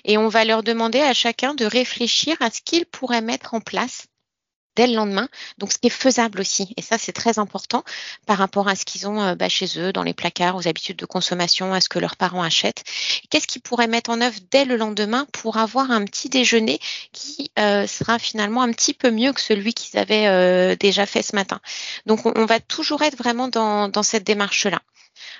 Et 0.03 0.17
on 0.17 0.27
va 0.27 0.45
leur 0.45 0.63
demander 0.63 0.99
à 0.99 1.13
chacun 1.13 1.53
de 1.53 1.65
réfléchir 1.65 2.35
à 2.41 2.49
ce 2.49 2.61
qu'ils 2.61 2.85
pourraient 2.85 3.21
mettre 3.21 3.53
en 3.53 3.61
place 3.61 4.08
dès 4.79 4.87
le 4.87 4.93
lendemain. 4.93 5.27
Donc, 5.57 5.73
ce 5.73 5.77
qui 5.77 5.87
est 5.87 5.89
faisable 6.05 6.39
aussi. 6.39 6.73
Et 6.77 6.81
ça, 6.81 6.97
c'est 6.97 7.11
très 7.11 7.37
important 7.37 7.83
par 8.25 8.37
rapport 8.37 8.69
à 8.69 8.77
ce 8.77 8.85
qu'ils 8.85 9.09
ont 9.09 9.21
euh, 9.21 9.35
bah, 9.35 9.49
chez 9.49 9.77
eux, 9.77 9.91
dans 9.91 10.03
les 10.03 10.13
placards, 10.13 10.55
aux 10.55 10.69
habitudes 10.69 10.95
de 10.95 11.05
consommation, 11.05 11.73
à 11.73 11.81
ce 11.81 11.89
que 11.89 11.99
leurs 11.99 12.15
parents 12.15 12.41
achètent. 12.41 12.85
Qu'est-ce 13.29 13.45
qu'ils 13.45 13.61
pourraient 13.61 13.87
mettre 13.87 14.09
en 14.09 14.21
œuvre 14.21 14.39
dès 14.51 14.63
le 14.63 14.77
lendemain 14.77 15.27
pour 15.33 15.57
avoir 15.57 15.91
un 15.91 16.05
petit 16.05 16.29
déjeuner 16.29 16.79
qui 17.11 17.51
euh, 17.59 17.87
sera 17.87 18.19
finalement 18.19 18.61
un 18.61 18.71
petit 18.71 18.93
peu 18.93 19.11
mieux 19.11 19.33
que 19.33 19.41
celui 19.41 19.73
qu'ils 19.73 19.99
avaient 19.99 20.27
euh, 20.27 20.77
déjà 20.77 21.05
fait 21.05 21.23
ce 21.23 21.35
matin? 21.35 21.59
Donc, 22.05 22.25
on, 22.25 22.45
va 22.45 22.61
toujours 22.61 23.01
être 23.01 23.17
vraiment 23.17 23.49
dans, 23.49 23.91
cette 24.03 24.23
démarche-là. 24.23 24.79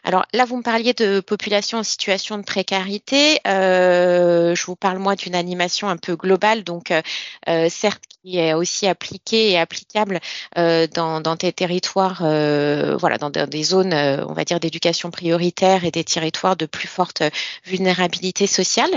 Alors 0.03 0.25
là, 0.33 0.45
vous 0.45 0.57
me 0.57 0.63
parliez 0.63 0.93
de 0.93 1.19
population 1.19 1.79
en 1.79 1.83
situation 1.83 2.37
de 2.37 2.43
précarité. 2.43 3.39
Euh, 3.47 4.55
je 4.55 4.65
vous 4.65 4.75
parle 4.75 4.99
moi 4.99 5.15
d'une 5.15 5.35
animation 5.35 5.89
un 5.89 5.97
peu 5.97 6.15
globale, 6.15 6.63
donc 6.63 6.91
euh, 6.91 7.69
certes 7.69 8.03
qui 8.21 8.37
est 8.37 8.53
aussi 8.53 8.85
appliquée 8.87 9.51
et 9.51 9.57
applicable 9.57 10.19
dans, 10.55 11.21
dans, 11.21 11.35
des 11.37 11.53
territoires, 11.53 12.17
voilà, 12.19 13.17
dans, 13.17 13.29
des 13.29 13.63
zones, 13.63 13.93
on 13.93 14.33
va 14.33 14.43
dire, 14.43 14.59
d'éducation 14.59 15.09
prioritaire 15.09 15.85
et 15.85 15.91
des 15.91 16.03
territoires 16.03 16.57
de 16.57 16.65
plus 16.65 16.89
forte 16.89 17.23
vulnérabilité 17.65 18.45
sociale. 18.45 18.91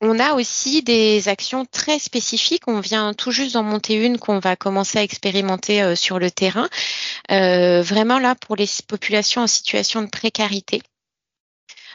On 0.00 0.20
a 0.20 0.34
aussi 0.34 0.82
des 0.82 1.28
actions 1.28 1.64
très 1.64 1.98
spécifiques. 1.98 2.68
On 2.68 2.78
vient 2.78 3.14
tout 3.14 3.32
juste 3.32 3.54
d'en 3.54 3.64
monter 3.64 3.94
une 3.94 4.18
qu'on 4.18 4.38
va 4.38 4.54
commencer 4.54 4.98
à 4.98 5.02
expérimenter 5.02 5.82
euh, 5.82 5.96
sur 5.96 6.20
le 6.20 6.30
terrain, 6.30 6.68
euh, 7.32 7.82
vraiment 7.82 8.20
là 8.20 8.36
pour 8.36 8.54
les 8.54 8.68
populations 8.86 9.42
en 9.42 9.48
situation 9.48 10.02
de 10.02 10.08
précarité. 10.08 10.82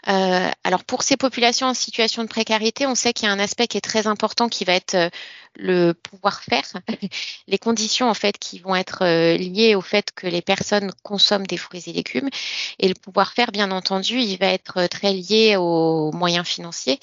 Euh, 0.10 0.50
alors 0.64 0.84
pour 0.84 1.04
ces 1.04 1.18
populations 1.18 1.68
en 1.68 1.74
situation 1.74 2.24
de 2.24 2.28
précarité, 2.28 2.86
on 2.88 2.96
sait 2.96 3.14
qu'il 3.14 3.28
y 3.28 3.30
a 3.30 3.34
un 3.34 3.40
aspect 3.40 3.68
qui 3.68 3.78
est 3.78 3.82
très 3.82 4.08
important 4.08 4.50
qui 4.50 4.66
va 4.66 4.74
être 4.74 5.10
le 5.56 5.94
pouvoir 5.94 6.42
faire, 6.42 6.64
les 7.48 7.58
conditions 7.58 8.10
en 8.10 8.14
fait 8.14 8.38
qui 8.38 8.60
vont 8.60 8.76
être 8.76 9.04
euh, 9.04 9.38
liées 9.38 9.76
au 9.76 9.82
fait 9.82 10.12
que 10.14 10.28
les 10.28 10.42
personnes 10.42 10.92
consomment 11.04 11.46
des 11.46 11.58
fruits 11.58 11.84
et 11.88 11.94
légumes. 11.94 12.30
Et 12.80 12.88
le 12.88 12.96
pouvoir 12.96 13.34
faire, 13.34 13.52
bien 13.52 13.72
entendu, 13.72 14.20
il 14.20 14.38
va 14.38 14.48
être 14.48 14.88
très 14.88 15.14
lié 15.14 15.56
aux 15.58 16.12
moyens 16.12 16.48
financiers, 16.48 17.00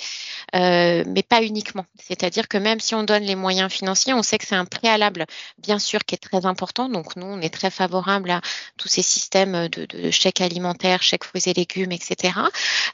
euh, 0.54 1.04
mais 1.06 1.22
pas 1.22 1.42
uniquement. 1.42 1.86
C'est-à-dire 2.02 2.48
que 2.48 2.58
même 2.58 2.80
si 2.80 2.94
on 2.94 3.04
donne 3.04 3.22
les 3.22 3.36
moyens 3.36 3.70
financiers, 3.70 4.14
on 4.14 4.22
sait 4.22 4.38
que 4.38 4.46
c'est 4.46 4.56
un 4.56 4.64
préalable, 4.64 5.26
bien 5.58 5.78
sûr, 5.78 6.00
qui 6.04 6.14
est 6.14 6.18
très 6.18 6.46
important. 6.46 6.88
Donc 6.88 7.16
nous, 7.16 7.26
on 7.26 7.40
est 7.40 7.54
très 7.54 7.70
favorable 7.70 8.30
à 8.30 8.40
tous 8.76 8.88
ces 8.88 9.02
systèmes 9.02 9.68
de, 9.68 9.86
de 9.86 10.10
chèques 10.10 10.40
alimentaires, 10.40 11.02
chèques 11.02 11.24
fruits 11.24 11.42
et 11.46 11.54
légumes, 11.54 11.92
etc., 11.92 12.32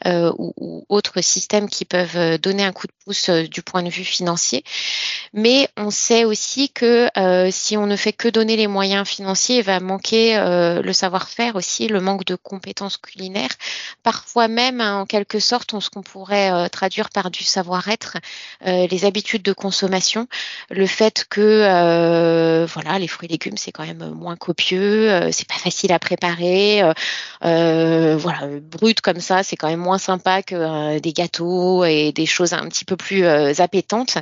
euh, 0.07 0.33
ou, 0.37 0.85
autres 0.89 1.21
systèmes 1.21 1.69
qui 1.69 1.85
peuvent 1.85 2.39
donner 2.39 2.65
un 2.65 2.73
coup 2.73 2.87
de 2.87 2.93
pouce 3.05 3.29
euh, 3.29 3.47
du 3.47 3.63
point 3.63 3.83
de 3.83 3.89
vue 3.89 4.05
financier. 4.05 4.65
Mais 5.33 5.69
on 5.77 5.91
sait 5.91 6.25
aussi 6.25 6.71
que 6.71 7.09
euh, 7.19 7.49
si 7.51 7.77
on 7.77 7.87
ne 7.87 7.97
fait 7.97 8.13
que 8.13 8.29
donner 8.29 8.57
les 8.57 8.67
moyens 8.67 9.07
financiers, 9.07 9.59
il 9.59 9.63
va 9.63 9.81
manquer 9.81 10.37
euh, 10.37 10.83
le 10.83 10.93
savoir-faire 10.93 11.57
aussi, 11.57 11.89
le 11.89 12.01
manque 12.01 12.25
de 12.25 12.35
compétences 12.35 12.97
culinaires. 12.97 13.51
Parfois 14.07 14.47
même, 14.47 14.81
hein, 14.81 15.01
en 15.01 15.05
quelque 15.05 15.41
sorte, 15.41 15.75
on, 15.75 15.81
ce 15.81 15.91
qu'on 15.91 16.05
pourrait 16.05 16.53
euh, 16.53 16.69
traduire 16.69 17.11
par 17.11 17.33
du 17.33 17.43
savoir-être, 17.43 18.19
les 18.65 19.05
habitudes 19.05 19.43
de 19.43 19.53
consommation, 19.53 20.29
le 20.71 20.87
fait 20.87 21.27
que 21.29 22.67
voilà, 22.73 22.99
les 23.01 23.09
fruits 23.09 23.29
et 23.29 23.33
légumes 23.33 23.57
c'est 23.57 23.73
quand 23.73 23.85
même 23.85 24.11
moins 24.11 24.37
copieux, 24.37 25.31
c'est 25.33 25.49
pas 25.49 25.57
facile 25.57 25.93
à 25.93 25.99
préparer, 25.99 26.83
voilà, 27.43 28.49
brut 28.63 29.01
comme 29.01 29.21
ça, 29.21 29.43
c'est 29.43 29.57
quand 29.57 29.69
même 29.69 29.81
moins 29.81 29.99
sympa 29.99 30.43
que 30.43 30.99
des 31.01 31.13
gâteaux 31.13 31.85
et 31.85 32.13
des 32.13 32.27
choses 32.27 32.53
un 32.53 32.69
petit 32.69 32.85
peu 32.85 32.97
plus 32.97 33.27
appétantes. 33.27 34.19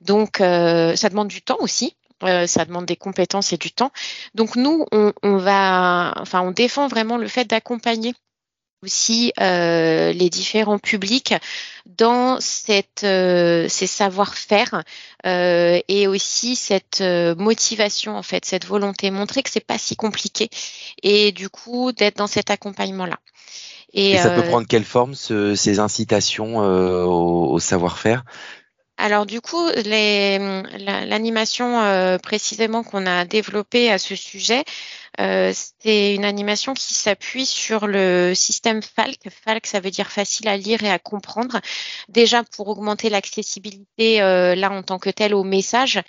Donc 0.00 0.40
euh, 0.40 0.96
ça 0.96 1.08
demande 1.08 1.28
du 1.28 1.42
temps 1.42 1.58
aussi. 1.60 1.96
Euh, 2.22 2.46
ça 2.46 2.64
demande 2.64 2.86
des 2.86 2.96
compétences 2.96 3.52
et 3.52 3.56
du 3.58 3.70
temps. 3.72 3.90
Donc 4.34 4.56
nous, 4.56 4.86
on, 4.92 5.36
va, 5.36 6.14
enfin, 6.16 6.40
on 6.42 6.52
défend 6.52 6.86
vraiment 6.86 7.18
le 7.18 7.26
fait 7.28 7.44
d'accompagner 7.44 8.14
aussi 8.84 9.32
euh, 9.40 10.12
les 10.12 10.30
différents 10.30 10.78
publics 10.78 11.34
dans 11.86 12.38
cette, 12.40 13.00
ces 13.00 13.86
savoir-faire 13.86 14.82
et 15.24 16.06
aussi 16.06 16.56
cette 16.56 17.02
motivation 17.02 18.16
en 18.16 18.22
fait, 18.22 18.44
cette 18.44 18.66
volonté, 18.66 19.10
montrer 19.10 19.42
que 19.42 19.50
c'est 19.50 19.60
pas 19.64 19.78
si 19.78 19.96
compliqué 19.96 20.48
et 21.02 21.32
du 21.32 21.48
coup 21.48 21.92
d'être 21.92 22.16
dans 22.16 22.26
cet 22.26 22.50
accompagnement-là. 22.50 23.18
Et, 23.92 24.16
ça 24.18 24.30
peut 24.30 24.42
prendre 24.42 24.66
quelle 24.66 24.84
forme 24.84 25.14
ces 25.14 25.78
incitations 25.78 26.56
au 26.56 27.58
savoir-faire? 27.58 28.24
Alors 28.96 29.26
du 29.26 29.40
coup, 29.40 29.66
l'animation 29.86 31.80
euh, 31.80 32.18
précisément 32.18 32.84
qu'on 32.84 33.06
a 33.06 33.24
développée 33.24 33.90
à 33.90 33.98
ce 33.98 34.14
sujet, 34.14 34.64
euh, 35.20 35.52
c'est 35.80 36.14
une 36.14 36.24
animation 36.24 36.74
qui 36.74 36.94
s'appuie 36.94 37.46
sur 37.46 37.86
le 37.86 38.32
système 38.34 38.82
FALC. 38.82 39.18
FALC, 39.44 39.66
ça 39.66 39.80
veut 39.80 39.90
dire 39.90 40.10
facile 40.10 40.48
à 40.48 40.56
lire 40.56 40.82
et 40.82 40.90
à 40.90 40.98
comprendre. 40.98 41.60
Déjà 42.08 42.42
pour 42.42 42.68
augmenter 42.68 43.10
l'accessibilité 43.10 44.22
euh, 44.22 44.54
là 44.54 44.70
en 44.70 44.82
tant 44.82 44.98
que 44.98 45.10
tel 45.10 45.34
au 45.34 45.44
message, 45.44 46.00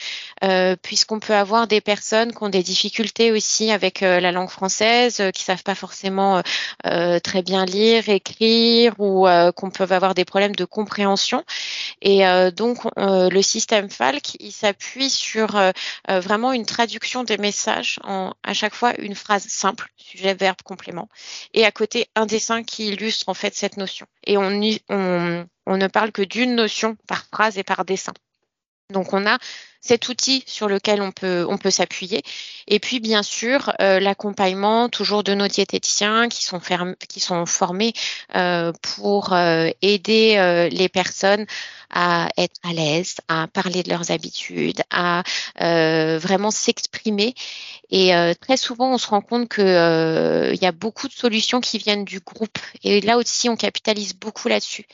euh, 0.44 0.76
puisqu'on 0.82 1.20
peut 1.20 1.36
avoir 1.36 1.68
des 1.68 1.82
personnes 1.82 2.34
qui 2.34 2.44
ont 2.44 2.50
des 2.50 2.64
difficultés 2.64 3.32
aussi 3.32 3.72
avec 3.72 4.02
la 4.02 4.32
langue 4.32 4.50
française, 4.50 5.22
qui 5.34 5.44
savent 5.44 5.64
pas 5.64 5.76
forcément 5.76 6.42
très 6.84 7.42
bien 7.44 7.66
lire, 7.66 8.10
écrire, 8.10 8.94
ou 9.00 9.28
qu'on 9.56 9.70
peut 9.70 9.88
avoir 9.90 10.14
des 10.14 10.26
problèmes 10.26 10.56
de 10.56 10.66
compréhension. 10.66 11.44
Et 12.02 12.24
donc 12.56 12.80
le 12.98 13.42
système 13.42 13.90
FALC, 13.90 14.38
il 14.40 14.52
s'appuie 14.52 15.10
sur 15.10 15.60
vraiment 16.08 16.54
une 16.54 16.66
traduction 16.66 17.24
des 17.24 17.38
messages 17.38 18.00
à 18.44 18.54
chaque 18.54 18.76
fois 18.76 18.95
une 19.00 19.16
phrase 19.16 19.46
simple, 19.48 19.88
sujet, 19.98 20.34
verbe, 20.34 20.62
complément, 20.64 21.10
et 21.54 21.66
à 21.66 21.72
côté 21.72 22.08
un 22.16 22.26
dessin 22.26 22.64
qui 22.64 22.90
illustre 22.90 23.30
en 23.30 23.34
fait 23.34 23.56
cette 23.56 23.78
notion. 23.78 24.08
Et 24.26 24.38
on, 24.38 24.50
ne 24.50 25.88
parle 25.88 26.12
que 26.12 26.22
d'une 26.22 26.56
notion 26.56 26.98
par 27.08 27.26
phrase 27.26 27.58
et 27.58 27.64
par 27.64 27.86
dessin. 27.86 28.14
Donc 28.92 29.14
on 29.14 29.26
a 29.26 29.38
cet 29.86 30.10
outil 30.10 30.44
sur 30.48 30.68
lequel 30.68 31.00
on 31.02 31.12
peut, 31.12 31.46
on 31.48 31.60
peut 31.60 31.70
s'appuyer. 31.70 32.24
Et 32.68 32.80
puis, 32.80 33.00
bien 33.00 33.22
sûr, 33.22 33.72
euh, 33.80 34.00
l'accompagnement 34.00 34.90
toujours 34.90 35.24
de 35.24 35.36
nos 35.36 35.48
diététiciens 35.48 36.28
qui 36.28 36.44
sont, 36.44 36.60
qui 37.08 37.20
sont 37.20 37.46
formés 37.46 37.94
euh, 38.36 38.74
pour 38.82 39.34
euh, 39.34 39.70
aider 39.84 40.70
les 40.72 40.90
personnes 40.90 41.46
à 41.92 42.30
être 42.38 42.56
à 42.64 42.74
l'aise, 42.74 43.18
à 43.28 43.48
parler 43.48 43.84
de 43.84 43.90
leurs 43.90 44.10
habitudes, 44.12 44.82
à 44.90 45.24
vraiment 45.60 46.52
s'exprimer. 46.52 47.36
Et 47.92 48.12
très 48.42 48.58
souvent, 48.58 48.94
on 48.94 48.98
se 48.98 49.08
rend 49.08 49.22
compte 49.22 49.48
qu'il 49.50 49.64
il 49.64 50.62
y 50.62 50.66
a 50.66 50.72
beaucoup 50.72 51.08
de 51.08 51.14
solutions 51.14 51.62
qui 51.62 51.78
viennent 51.78 52.04
du 52.04 52.20
groupe. 52.20 52.58
Et 52.84 53.02
là 53.02 53.18
aussi, 53.18 53.48
on 53.50 53.56
capitalise 53.56 54.14
beaucoup 54.16 54.48
là-dessus. 54.48 54.86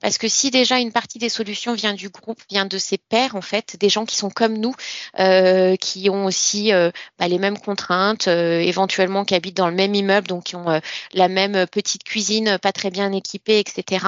Parce 0.00 0.16
que 0.18 0.26
si 0.26 0.50
déjà 0.50 0.78
une 0.78 0.90
partie 0.90 1.18
des 1.18 1.28
solutions 1.28 1.74
vient 1.74 1.92
du 1.92 2.08
groupe, 2.08 2.40
vient 2.50 2.64
de 2.64 2.78
ses 2.78 2.98
pairs, 2.98 3.36
en 3.36 3.42
fait, 3.42 3.76
des 3.78 3.90
gens 3.90 4.06
qui 4.06 4.16
sont 4.16 4.30
comme 4.38 4.56
nous, 4.56 4.74
euh, 5.18 5.74
qui 5.74 6.08
ont 6.10 6.24
aussi 6.24 6.72
euh, 6.72 6.92
bah, 7.18 7.26
les 7.26 7.40
mêmes 7.40 7.58
contraintes, 7.58 8.28
euh, 8.28 8.60
éventuellement 8.60 9.24
qui 9.24 9.34
habitent 9.34 9.56
dans 9.56 9.68
le 9.68 9.74
même 9.74 9.96
immeuble, 9.96 10.28
donc 10.28 10.44
qui 10.44 10.54
ont 10.54 10.80
la 11.12 11.28
même 11.28 11.66
petite 11.66 12.04
cuisine 12.04 12.56
pas 12.62 12.70
très 12.70 12.90
bien 12.90 13.10
équipée, 13.10 13.58
etc. 13.58 14.06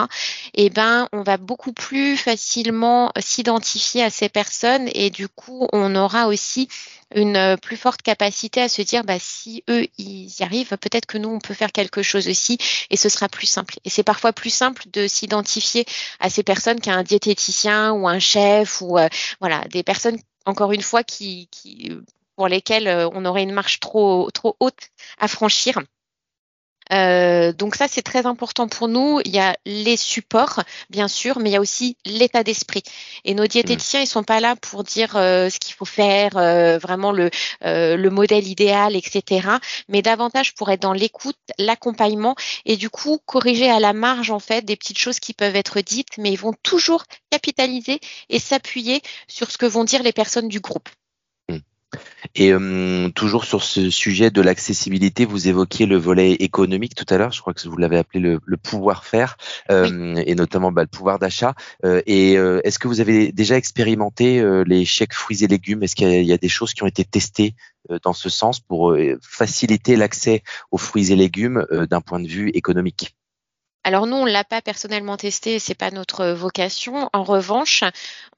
Et 0.55 0.67
eh 0.67 0.71
ben, 0.71 1.09
on 1.13 1.23
va 1.23 1.37
beaucoup 1.37 1.73
plus 1.73 2.17
facilement 2.17 3.11
s'identifier 3.19 4.05
à 4.05 4.11
ces 4.11 4.29
personnes 4.29 4.89
et 4.95 5.11
du 5.11 5.27
coup, 5.27 5.67
on 5.73 5.97
aura 5.97 6.29
aussi 6.29 6.69
une 7.15 7.57
plus 7.61 7.77
forte 7.77 8.03
capacité 8.03 8.63
à 8.63 8.69
se 8.69 8.83
dire 8.83 9.05
bah, 9.05 9.19
si 9.19 9.65
eux 9.69 9.87
ils 9.99 10.33
y 10.39 10.43
arrivent, 10.43 10.77
peut-être 10.79 11.07
que 11.07 11.19
nous 11.19 11.29
on 11.29 11.39
peut 11.39 11.55
faire 11.55 11.73
quelque 11.73 12.03
chose 12.03 12.29
aussi 12.29 12.59
et 12.91 12.97
ce 12.97 13.09
sera 13.09 13.29
plus 13.29 13.47
simple. 13.47 13.77
Et 13.85 13.91
c'est 13.91 14.03
parfois 14.03 14.33
plus 14.33 14.51
simple 14.51 14.85
de 14.93 15.07
s'identifier 15.07 15.85
à 16.21 16.31
ces 16.31 16.43
personnes 16.43 16.81
qu'à 16.81 16.95
un 16.95 17.03
diététicien 17.03 17.93
ou 17.93 18.09
un 18.09 18.19
chef 18.19 18.81
ou 18.81 18.99
voilà 19.41 19.65
des 19.71 19.83
personnes 19.83 20.19
encore 20.47 20.73
une 20.73 20.83
fois, 20.83 21.03
qui, 21.03 21.49
pour 22.37 22.49
lesquels 22.49 22.89
euh, 22.89 23.09
on 23.13 23.25
aurait 23.25 23.43
une 23.43 23.53
marche 23.53 23.81
trop, 23.81 24.31
trop 24.33 24.57
haute 24.61 24.91
à 25.19 25.29
franchir. 25.29 25.79
Euh, 26.93 27.53
donc 27.53 27.77
ça, 27.77 27.87
c'est 27.89 28.03
très 28.03 28.27
important 28.27 28.69
pour 28.69 28.89
nous. 28.89 29.21
Il 29.25 29.33
y 29.33 29.39
a 29.39 29.57
les 29.67 29.97
supports, 29.97 30.61
bien 30.91 31.09
sûr, 31.09 31.39
mais 31.39 31.51
il 31.51 31.53
y 31.53 31.57
a 31.57 31.61
aussi 31.61 31.97
l'état 32.05 32.43
d'esprit. 32.43 32.83
Et 33.25 33.35
nos 33.35 33.47
diététiciens, 33.47 34.01
ils 34.01 34.07
sont 34.07 34.25
pas 34.25 34.41
là 34.41 34.57
pour 34.57 34.85
dire 34.85 35.17
euh, 35.17 35.51
ce 35.51 35.59
qu'il 35.59 35.75
faut 35.75 35.85
faire, 35.85 36.33
vraiment 36.79 37.13
le, 37.13 37.31
le 37.63 38.09
modèle 38.09 38.47
idéal, 38.47 38.97
etc. 38.97 39.49
Mais 39.89 40.03
davantage 40.03 40.55
pour 40.55 40.71
être 40.71 40.83
dans 40.83 40.93
l'écoute, 40.93 41.37
l'accompagnement 41.59 42.35
et 42.65 42.77
du 42.77 42.91
coup 42.91 43.19
corriger 43.27 43.71
à 43.71 43.81
la 43.81 43.93
marge 43.93 44.31
en 44.31 44.41
fait 44.41 44.65
des 44.65 44.77
petites 44.77 44.99
choses 44.99 45.21
qui 45.21 45.35
peuvent 45.35 45.57
être 45.57 45.81
dites, 45.81 46.19
mais 46.19 46.33
ils 46.33 46.39
vont 46.39 46.55
toujours 46.63 47.05
capitaliser 47.31 48.01
et 48.29 48.39
s'appuyer 48.39 49.03
sur 49.29 49.51
ce 49.51 49.59
que 49.59 49.67
vont 49.67 49.85
dire 49.85 50.03
les 50.03 50.13
personnes 50.13 50.49
du 50.49 50.61
groupe. 50.61 50.89
Et 52.35 52.53
euh, 52.53 53.09
toujours 53.11 53.45
sur 53.45 53.63
ce 53.63 53.91
sujet 53.91 54.31
de 54.31 54.41
l'accessibilité, 54.41 55.25
vous 55.25 55.49
évoquiez 55.49 55.87
le 55.87 55.97
volet 55.97 56.33
économique 56.35 56.95
tout 56.95 57.07
à 57.13 57.19
l'heure. 57.19 57.33
Je 57.33 57.41
crois 57.41 57.55
que 57.55 57.69
vous 57.69 57.77
l'avez 57.77 57.99
appelé 57.99 58.21
le, 58.21 58.57
pouvoir 58.57 59.05
faire, 59.05 59.37
euh, 59.71 60.15
et 60.27 60.35
notamment 60.35 60.71
bah, 60.71 60.83
le 60.83 60.89
pouvoir 60.89 61.19
d'achat. 61.19 61.55
Euh, 61.85 62.03
et 62.07 62.35
est-ce 62.35 62.79
que 62.79 62.89
vous 62.89 63.01
avez 63.01 63.33
déjà 63.33 63.57
expérimenté 63.57 64.43
les 64.67 64.85
chèques 64.85 65.15
fruits 65.15 65.45
et 65.45 65.49
légumes? 65.49 65.83
Est-ce 65.83 65.97
qu'il 65.97 66.25
y, 66.25 66.33
a 66.33 66.39
des 66.39 66.49
choses 66.49 66.75
qui 66.75 66.83
ont 66.83 66.87
été 66.87 67.05
testées 67.05 67.55
dans 68.03 68.13
ce 68.13 68.29
sens 68.29 68.61
pour 68.61 68.97
faciliter 69.23 69.97
l'accès 69.97 70.43
aux 70.71 70.79
fruits 70.79 71.13
et 71.13 71.17
légumes 71.17 71.67
d'un 71.89 72.01
point 72.01 72.21
de 72.21 72.29
vue 72.29 72.51
économique? 72.51 73.17
Alors 73.83 74.07
nous, 74.07 74.17
on 74.17 74.25
l'a 74.27 74.45
pas 74.45 74.61
personnellement 74.61 75.17
testé, 75.17 75.59
c'est 75.59 75.75
pas 75.75 75.91
notre 75.91 76.27
vocation. 76.27 77.09
En 77.15 77.25
revanche, 77.25 77.83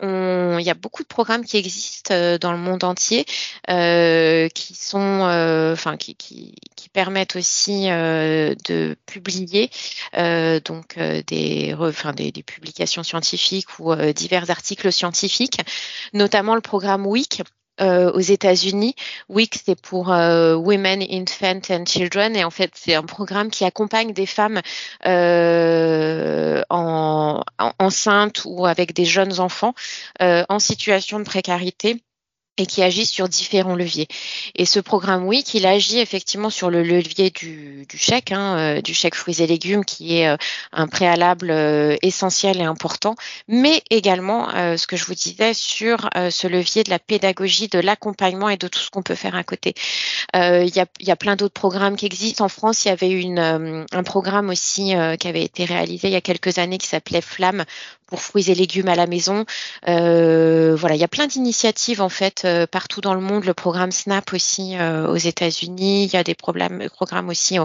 il 0.01 0.61
y 0.61 0.71
a 0.71 0.75
beaucoup 0.75 1.03
de 1.03 1.09
programmes 1.09 1.45
qui 1.45 1.57
existent 1.57 2.15
euh, 2.15 2.39
dans 2.39 2.53
le 2.53 2.59
monde 2.59 2.85
entier, 2.85 3.25
euh, 3.71 4.49
euh, 4.95 5.77
qui, 5.97 6.55
permettent 6.93 7.37
aussi 7.37 7.87
de 7.87 8.97
publier 9.07 9.71
des, 10.15 10.63
des, 12.33 12.43
publications 12.43 13.03
scientifiques 13.03 13.79
ou 13.79 13.95
divers 14.13 14.51
articles 14.51 14.93
scientifiques, 14.93 15.59
notamment 16.13 16.55
le 16.55 16.61
programme 16.61 17.07
WIC 17.07 17.43
aux 17.83 18.21
États-Unis. 18.21 18.95
WIC, 19.29 19.61
c'est 19.65 19.81
pour 19.81 20.13
euh, 20.13 20.55
Women, 20.55 21.03
Infants 21.11 21.61
and 21.71 21.85
Children, 21.87 22.37
et 22.37 22.45
en 22.45 22.51
fait, 22.51 22.73
c'est 22.75 22.95
un 22.95 23.03
programme 23.03 23.51
qui 23.51 23.65
accompagne 23.65 24.13
des 24.13 24.27
femmes 24.27 24.61
euh, 25.07 26.63
en, 26.71 27.43
enceintes 27.79 28.43
ou 28.45 28.67
avec 28.67 28.95
des 28.95 29.05
jeunes 29.05 29.41
enfants 29.41 29.75
en 30.21 30.59
situation 30.59 31.19
de 31.19 31.25
précarité 31.25 32.03
et 32.59 32.67
qui 32.67 32.83
agit 32.83 33.07
sur 33.07 33.29
différents 33.29 33.75
leviers. 33.75 34.09
Et 34.55 34.67
ce 34.67 34.79
programme 34.79 35.27
WIC, 35.27 35.55
il 35.55 35.67
agit 35.67 35.99
effectivement 36.01 36.51
sur 36.51 36.69
le 36.69 36.83
levier 36.83 37.31
du, 37.31 37.87
du 37.89 37.97
chèque, 37.97 38.31
hein, 38.31 38.59
euh, 38.59 38.81
du 38.83 38.93
chèque 38.93 39.15
fruits 39.15 39.41
et 39.41 39.47
légumes, 39.47 39.85
qui 39.87 40.19
est 40.19 40.29
euh, 40.29 40.37
un 40.73 40.87
préalable 40.87 41.51
euh, 41.51 41.97
essentiel 42.03 42.61
et 42.61 42.65
important, 42.65 43.15
mais 43.49 43.83
également, 43.91 44.49
ce 44.77 44.87
que 44.87 44.97
je 44.97 45.05
vous 45.07 45.15
disais, 45.15 45.55
sur 45.55 46.11
ce 46.31 46.47
levier 46.47 46.85
de 46.85 46.91
la 46.91 46.99
pédagogie, 46.99 47.69
de 47.69 47.79
l'accompagnement 47.79 48.49
et 48.49 48.57
de 48.57 48.69
tout 48.69 48.79
ce 48.79 48.91
qu'on 48.91 49.03
peut 49.03 49.15
faire 49.15 49.35
à 49.35 49.45
côté. 49.45 49.75
Il 50.35 50.75
y, 50.75 50.81
a, 50.81 50.87
y, 51.01 51.11
a, 51.11 51.17
plein 51.17 51.37
d'autres 51.37 51.55
programmes 51.55 51.97
qui 51.97 52.07
existent. 52.07 52.45
En 52.45 52.49
France, 52.49 52.85
il 52.85 52.89
y 52.89 52.91
avait 52.91 53.11
une, 53.11 53.39
un 53.39 54.03
programme 54.03 54.51
aussi 54.51 54.95
qui 55.19 55.29
avait 55.29 55.45
été 55.45 55.65
réalisé 55.65 56.09
il 56.09 56.13
y 56.13 56.17
a 56.17 56.21
quelques 56.21 56.59
années 56.59 56.79
qui 56.79 56.87
s'appelait 56.87 57.21
Flamme 57.21 57.65
pour 58.13 58.21
fruits 58.21 58.51
et 58.51 58.55
légumes 58.55 58.89
à 58.89 58.95
la 58.95 59.07
maison. 59.07 59.47
voilà, 59.87 60.95
il 60.95 61.01
y 61.01 61.05
a 61.05 61.09
plein 61.09 61.27
d'initiatives 61.27 62.03
en 62.03 62.11
fait 62.11 62.43
euh, 62.45 62.67
partout 62.67 63.01
dans 63.01 63.15
le 63.15 63.21
monde. 63.21 63.45
Le 63.45 63.55
programme 63.55 63.91
SNAP 63.91 64.35
aussi 64.35 64.77
euh, 64.77 65.09
aux 65.09 65.17
États-Unis. 65.17 66.05
Il 66.05 66.13
y 66.13 66.17
a 66.17 66.23
des 66.23 66.35
programmes 66.35 67.29
aussi 67.29 67.59
euh, 67.59 67.65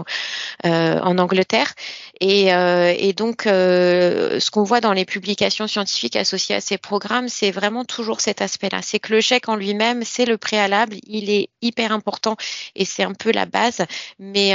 en 0.64 1.18
Angleterre. 1.18 1.74
Et, 2.20 2.46
et 2.48 3.12
donc, 3.12 3.42
ce 3.44 4.50
qu'on 4.50 4.64
voit 4.64 4.80
dans 4.80 4.92
les 4.92 5.04
publications 5.04 5.68
scientifiques 5.68 6.16
associées 6.16 6.56
à 6.56 6.60
ces 6.60 6.78
programmes, 6.78 7.28
c'est 7.28 7.52
vraiment 7.52 7.84
toujours 7.84 8.20
cet 8.20 8.42
aspect-là. 8.42 8.80
C'est 8.82 8.98
que 8.98 9.12
le 9.12 9.20
chèque 9.20 9.48
en 9.48 9.54
lui-même, 9.54 10.02
c'est 10.04 10.24
le 10.24 10.36
préalable. 10.36 10.96
Il 11.06 11.30
est 11.30 11.48
hyper 11.62 11.92
important 11.92 12.36
et 12.74 12.84
c'est 12.84 13.04
un 13.04 13.14
peu 13.14 13.30
la 13.30 13.46
base, 13.46 13.82
mais 14.18 14.54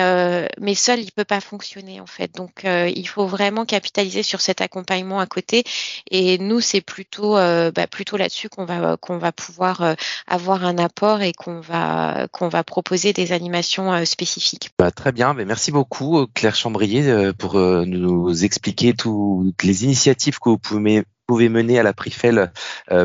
mais 0.60 0.76
seul, 0.76 1.00
il 1.00 1.12
peut 1.14 1.24
pas 1.24 1.40
fonctionner 1.40 2.02
en 2.02 2.06
fait. 2.06 2.36
Donc, 2.36 2.64
il 2.66 3.08
faut 3.08 3.28
vraiment 3.28 3.66
capitaliser 3.66 4.24
sur 4.24 4.42
cet 4.42 4.60
accompagnement 4.60 5.22
à 5.22 5.26
côté. 5.26 5.64
Et 6.12 6.38
nous, 6.38 6.62
c'est 6.62 6.82
plutôt 6.82 7.34
bah, 7.34 7.88
plutôt 7.90 8.18
là-dessus 8.18 8.50
qu'on 8.50 8.66
va 8.66 9.32
pouvoir 9.32 9.96
avoir 10.28 10.66
un 10.66 10.78
apport 10.78 11.22
et 11.22 11.34
qu'on 11.34 11.60
va 11.60 12.28
va 12.54 12.64
proposer 12.64 13.14
des 13.14 13.32
animations 13.32 13.92
euh, 13.92 14.06
spécifiques. 14.06 14.70
Bah, 14.80 14.92
très 14.92 15.12
bien, 15.12 15.34
mais 15.34 15.46
merci 15.46 15.72
beaucoup 15.72 16.20
euh, 16.20 16.28
Claire 16.34 16.56
Chambrier 16.56 17.10
euh, 17.10 17.34
pour 17.34 17.56
nous 17.56 18.44
expliquer 18.44 18.94
toutes 18.94 19.64
les 19.64 19.84
initiatives 19.84 20.40
que 20.40 20.50
vous 20.50 20.58
pouvez 20.58 21.04
pouvez 21.26 21.48
mener 21.48 21.80
à 21.80 21.84
la 21.84 21.94
Prifel 21.94 22.52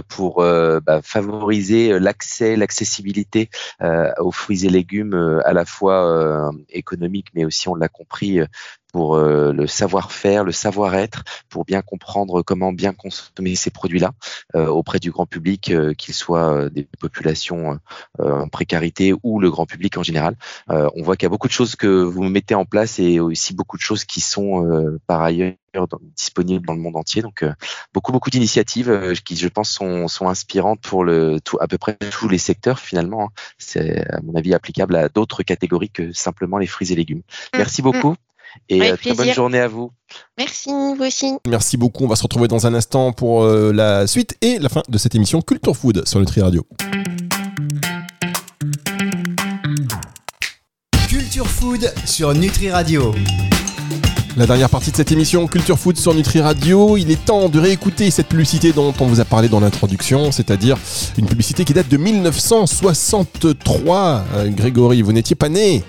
pour 0.09 0.43
bah, 0.43 1.01
favoriser 1.05 2.01
l'accès, 2.01 2.57
l'accessibilité 2.57 3.49
aux 4.19 4.33
fruits 4.33 4.67
et 4.67 4.71
légumes 4.71 5.41
à 5.45 5.53
la 5.53 5.65
fois 5.65 6.51
économiques, 6.69 7.29
mais 7.35 7.45
aussi, 7.45 7.69
on 7.69 7.77
l'a 7.77 7.89
compris, 7.89 8.41
pour 8.93 9.17
euh, 9.17 9.53
le 9.53 9.67
savoir-faire, 9.67 10.45
le 10.45 10.53
savoir-être, 10.53 11.25
pour 11.49 11.65
bien 11.65 11.83
comprendre 11.83 12.43
comment 12.43 12.73
bien 12.73 12.93
consommer 12.93 13.55
ces 13.55 13.71
produits-là 13.71 14.13
euh, 14.55 14.67
auprès 14.67 14.99
du 14.99 15.11
grand 15.11 15.27
public, 15.27 15.71
euh, 15.71 15.95
qu'il 15.95 16.15
soit 16.15 16.69
des 16.71 16.87
populations 16.99 17.79
en 18.19 18.49
précarité 18.49 19.13
ou 19.23 19.41
le 19.41 19.51
grand 19.51 19.67
public 19.67 19.97
en 19.99 20.03
général. 20.03 20.37
on 20.69 21.03
voit 21.03 21.17
qu'il 21.17 21.25
y 21.25 21.27
a 21.27 21.31
beaucoup 21.31 21.49
de 21.49 21.53
choses 21.53 21.77
que 21.77 21.87
vous 21.87 22.23
mettez 22.25 22.55
en 22.55 22.65
place 22.65 22.99
et 22.99 23.21
aussi 23.21 23.55
beaucoup 23.55 23.77
de 23.77 23.83
choses 23.83 24.05
qui 24.05 24.21
sont 24.21 24.99
par 25.07 25.23
ailleurs 25.23 25.55
disponibles 26.17 26.67
dans 26.67 26.75
le 26.75 26.81
monde 26.81 26.97
entier. 26.97 27.23
Donc 27.23 27.45
beaucoup 27.93 28.13
beaucoup 28.13 28.31
d'initiatives 28.31 29.15
qui, 29.25 29.37
je 29.37 29.49
pense, 29.49 29.71
sont, 29.71 30.09
sont 30.09 30.29
inspirantes 30.29 30.81
pour 30.81 31.05
le 31.05 31.41
tout, 31.41 31.59
à 31.61 31.69
peu 31.69 31.79
près 31.79 31.97
tous 31.97 32.29
les 32.29 32.39
secteurs 32.39 32.79
finalement. 32.79 33.25
Hein. 33.25 33.29
C'est 33.59 34.09
à 34.11 34.21
mon 34.23 34.35
avis 34.35 34.55
applicable 34.55 34.97
à 34.97 35.09
d'autres 35.09 35.43
catégories 35.43 35.91
que 35.91 36.13
simplement 36.13 36.59
les 36.59 36.67
fruits 36.67 36.93
et 36.93 36.97
légumes. 36.97 37.19
Mmh, 37.19 37.59
Merci 37.59 37.83
beaucoup. 37.83 38.17
Et 38.69 38.83
euh, 38.83 38.97
très 38.97 39.15
bonne 39.15 39.33
journée 39.33 39.61
à 39.61 39.69
vous. 39.69 39.93
Merci, 40.37 40.71
vous 40.71 41.05
aussi. 41.05 41.35
Merci 41.47 41.77
beaucoup. 41.77 42.05
On 42.05 42.09
va 42.09 42.17
se 42.17 42.23
retrouver 42.23 42.49
dans 42.49 42.67
un 42.67 42.75
instant 42.75 43.13
pour 43.13 43.43
euh, 43.43 43.73
la 43.73 44.07
suite 44.07 44.37
et 44.41 44.59
la 44.59 44.69
fin 44.69 44.83
de 44.89 44.99
cette 44.99 45.15
émission 45.15 45.41
Culture 45.41 45.77
Food 45.77 46.07
sur 46.07 46.21
Nutri 46.21 46.41
Radio. 46.41 46.67
Culture 51.09 51.47
Food 51.47 51.93
sur 52.05 52.35
Nutri 52.35 52.71
Radio. 52.71 53.15
La 54.39 54.47
dernière 54.47 54.71
partie 54.71 54.91
de 54.93 54.97
cette 54.97 55.11
émission 55.11 55.49
Culture 55.49 55.79
Food 55.79 55.97
sur 55.97 56.15
Nutri 56.15 56.41
Radio, 56.41 56.97
il 56.97 57.11
est 57.11 57.25
temps 57.25 57.49
de 57.49 57.59
réécouter 57.59 58.13
cette 58.13 58.29
publicité 58.29 58.73
dont 58.73 58.95
on 59.01 59.07
vous 59.07 59.19
a 59.19 59.25
parlé 59.25 59.49
dans 59.49 59.59
l'introduction, 59.59 60.31
c'est-à-dire 60.31 60.79
une 61.17 61.27
publicité 61.27 61.65
qui 61.65 61.73
date 61.73 61.89
de 61.89 61.97
1963. 61.97 64.25
Euh, 64.35 64.49
Grégory, 64.51 65.03
vous 65.03 65.13
n'étiez 65.13 65.35
pas 65.35 65.49
né 65.49 65.83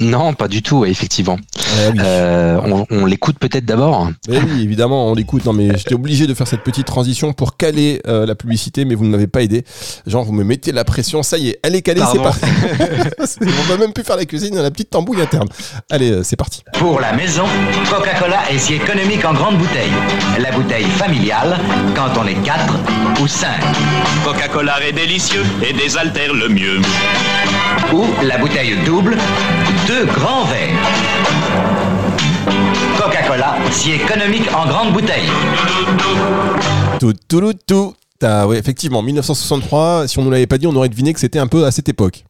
non, 0.00 0.34
pas 0.34 0.48
du 0.48 0.62
tout, 0.62 0.84
effectivement. 0.84 1.38
Eh 1.76 1.98
euh, 2.00 2.84
on, 2.90 3.06
l'écoute 3.06 3.38
peut-être 3.38 3.64
d'abord. 3.64 4.08
Eh 4.28 4.38
oui, 4.38 4.62
évidemment, 4.62 5.10
on 5.10 5.14
l'écoute. 5.14 5.44
Non, 5.44 5.52
mais 5.52 5.76
j'étais 5.76 5.94
obligé 5.94 6.26
de 6.26 6.34
faire 6.34 6.46
cette 6.46 6.62
petite 6.62 6.86
transition 6.86 7.32
pour 7.32 7.56
caler 7.56 8.00
euh, 8.06 8.26
la 8.26 8.34
publicité, 8.34 8.84
mais 8.84 8.94
vous 8.94 9.04
ne 9.04 9.10
m'avez 9.10 9.26
pas 9.26 9.42
aidé. 9.42 9.64
Genre, 10.06 10.24
vous 10.24 10.32
me 10.32 10.44
mettez 10.44 10.72
la 10.72 10.84
pression. 10.84 11.22
Ça 11.22 11.38
y 11.38 11.50
est, 11.50 11.60
elle 11.62 11.74
est 11.74 11.82
calée, 11.82 12.02
c'est 12.10 12.22
parti. 12.22 12.44
on 13.40 13.62
va 13.68 13.76
même 13.76 13.92
plus 13.92 14.04
faire 14.04 14.16
la 14.16 14.24
cuisine, 14.24 14.56
la 14.60 14.70
petite 14.70 14.90
tambouille 14.90 15.22
interne. 15.22 15.48
Allez, 15.90 16.10
euh, 16.10 16.22
c'est 16.22 16.36
parti. 16.36 16.62
Pour 16.74 17.00
la 17.00 17.12
maison, 17.12 17.44
Coca-Cola 17.90 18.50
est 18.50 18.58
si 18.58 18.74
économique 18.74 19.24
en 19.24 19.34
grande 19.34 19.58
bouteille. 19.58 19.92
La 20.38 20.50
bouteille 20.52 20.84
familiale, 20.84 21.58
quand 21.94 22.20
on 22.20 22.26
est 22.26 22.42
4 22.44 22.74
ou 23.22 23.28
5. 23.28 23.48
Coca-Cola 24.24 24.76
est 24.86 24.92
délicieux 24.92 25.44
et 25.68 25.72
désaltère 25.72 26.34
le 26.34 26.48
mieux. 26.48 26.80
Ou 27.92 28.04
la 28.22 28.38
bouteille 28.38 28.76
double 28.84 29.16
deux 29.86 29.93
grands 30.02 30.44
verres. 30.46 30.76
Coca-Cola, 32.98 33.56
si 33.70 33.92
économique 33.92 34.48
en 34.52 34.66
grande 34.66 34.92
bouteille. 34.92 35.28
Tout, 36.98 37.14
tout, 37.28 37.52
tout. 37.66 37.94
oui, 38.22 38.56
effectivement, 38.56 39.02
1963, 39.02 40.08
si 40.08 40.18
on 40.18 40.22
ne 40.22 40.26
nous 40.26 40.32
l'avait 40.32 40.46
pas 40.46 40.58
dit, 40.58 40.66
on 40.66 40.74
aurait 40.74 40.88
deviné 40.88 41.12
que 41.12 41.20
c'était 41.20 41.38
un 41.38 41.46
peu 41.46 41.64
à 41.64 41.70
cette 41.70 41.88
époque. 41.88 42.24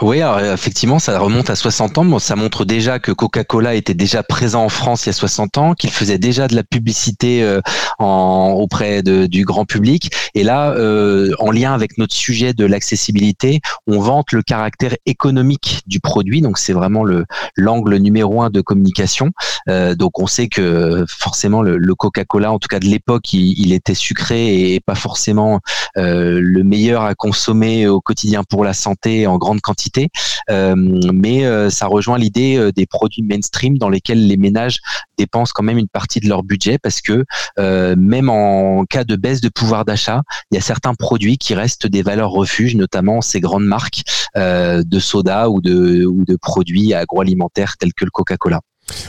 Oui, 0.00 0.20
effectivement, 0.20 0.98
ça 0.98 1.18
remonte 1.18 1.50
à 1.50 1.54
60 1.54 1.98
ans. 1.98 2.04
Bon, 2.04 2.18
ça 2.18 2.34
montre 2.36 2.64
déjà 2.64 2.98
que 2.98 3.12
Coca-Cola 3.12 3.74
était 3.74 3.94
déjà 3.94 4.22
présent 4.22 4.64
en 4.64 4.68
France 4.68 5.04
il 5.04 5.08
y 5.08 5.10
a 5.10 5.12
60 5.12 5.58
ans, 5.58 5.74
qu'il 5.74 5.90
faisait 5.90 6.18
déjà 6.18 6.48
de 6.48 6.56
la 6.56 6.64
publicité 6.64 7.42
euh, 7.42 7.60
en, 7.98 8.54
auprès 8.56 9.02
de, 9.02 9.26
du 9.26 9.44
grand 9.44 9.64
public. 9.64 10.10
Et 10.34 10.42
là, 10.44 10.70
euh, 10.72 11.32
en 11.38 11.50
lien 11.50 11.74
avec 11.74 11.98
notre 11.98 12.14
sujet 12.14 12.54
de 12.54 12.64
l'accessibilité, 12.64 13.60
on 13.86 14.00
vante 14.00 14.32
le 14.32 14.42
caractère 14.42 14.96
économique 15.06 15.82
du 15.86 16.00
produit. 16.00 16.40
Donc, 16.40 16.58
c'est 16.58 16.72
vraiment 16.72 17.04
le 17.04 17.24
l'angle 17.56 17.96
numéro 17.96 18.42
un 18.42 18.50
de 18.50 18.60
communication. 18.60 19.30
Euh, 19.68 19.94
donc, 19.94 20.18
on 20.18 20.26
sait 20.26 20.48
que 20.48 21.04
forcément 21.08 21.62
le, 21.62 21.76
le 21.76 21.94
Coca-Cola, 21.94 22.50
en 22.52 22.58
tout 22.58 22.68
cas 22.68 22.80
de 22.80 22.86
l'époque, 22.86 23.32
il, 23.32 23.58
il, 23.58 23.72
était 23.72 23.94
sucré 23.94 24.74
et 24.74 24.80
pas 24.80 24.94
forcément 24.94 25.60
euh, 25.96 26.40
le 26.40 26.64
meilleur 26.64 27.02
à 27.02 27.14
consommer 27.14 27.86
au 27.86 28.00
quotidien 28.00 28.44
pour 28.44 28.64
la 28.64 28.72
santé 28.72 29.26
en 29.32 29.38
grande 29.38 29.60
quantité, 29.60 30.08
euh, 30.50 30.74
mais 30.76 31.44
euh, 31.44 31.70
ça 31.70 31.86
rejoint 31.86 32.18
l'idée 32.18 32.56
euh, 32.56 32.72
des 32.72 32.86
produits 32.86 33.22
mainstream 33.22 33.78
dans 33.78 33.88
lesquels 33.88 34.26
les 34.26 34.36
ménages 34.36 34.78
dépensent 35.18 35.52
quand 35.54 35.62
même 35.62 35.78
une 35.78 35.88
partie 35.88 36.20
de 36.20 36.28
leur 36.28 36.42
budget 36.42 36.78
parce 36.78 37.00
que 37.00 37.24
même 37.58 38.28
en 38.28 38.84
cas 38.84 39.04
de 39.04 39.16
baisse 39.16 39.40
de 39.40 39.48
pouvoir 39.48 39.84
d'achat, 39.84 40.22
il 40.50 40.56
y 40.56 40.58
a 40.58 40.60
certains 40.60 40.94
produits 40.94 41.38
qui 41.38 41.54
restent 41.54 41.86
des 41.86 42.02
valeurs 42.02 42.30
refuges, 42.30 42.76
notamment 42.76 43.20
ces 43.20 43.40
grandes 43.40 43.64
marques 43.64 44.02
de 44.34 44.98
soda 44.98 45.50
ou 45.50 45.60
de, 45.60 46.04
ou 46.06 46.24
de 46.24 46.36
produits 46.36 46.94
agroalimentaires 46.94 47.76
tels 47.78 47.92
que 47.94 48.04
le 48.04 48.10
Coca-Cola. 48.10 48.60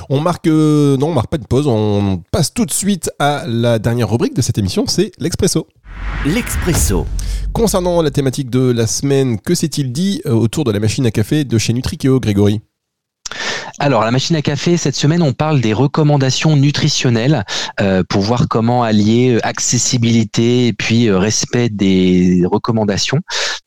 On 0.10 0.20
marque, 0.20 0.48
non, 0.48 1.08
on 1.08 1.14
marque 1.14 1.30
pas 1.30 1.38
de 1.38 1.46
pause, 1.46 1.68
on 1.68 2.22
passe 2.32 2.54
tout 2.54 2.66
de 2.66 2.72
suite 2.72 3.10
à 3.20 3.44
la 3.48 3.80
dernière 3.80 4.10
rubrique 4.10 4.36
de 4.36 4.42
cette 4.42 4.58
émission, 4.58 4.86
c'est 4.88 5.12
l'expresso. 5.20 5.68
L'expresso. 6.26 7.06
Concernant 7.54 8.02
la 8.02 8.12
thématique 8.12 8.50
de 8.50 8.72
la 8.72 8.88
semaine, 8.88 9.40
que 9.40 9.54
s'est-il 9.56 9.92
dit 9.92 10.22
euh, 10.26 10.32
autour 10.32 10.64
de 10.64 10.72
la 10.72 10.80
machine 10.80 11.06
à 11.06 11.12
café 11.12 11.44
de 11.44 11.58
chez 11.58 11.74
Nutrikeo, 11.74 12.20
Grégory? 12.20 12.62
Alors, 13.80 14.04
la 14.04 14.12
machine 14.12 14.36
à 14.36 14.42
café, 14.42 14.78
cette 14.78 14.96
semaine, 14.96 15.24
on 15.24 15.34
parle 15.34 15.60
des 15.60 15.74
recommandations 15.74 16.56
nutritionnelles 16.56 17.44
euh, 17.82 18.04
pour 18.08 18.22
voir 18.22 18.48
comment 18.48 18.84
allier 18.84 19.32
euh, 19.32 19.40
accessibilité 19.44 20.68
et 20.68 20.74
puis 20.74 21.08
euh, 21.08 21.18
respect 21.18 21.70
des 21.70 22.44
recommandations. 22.46 23.20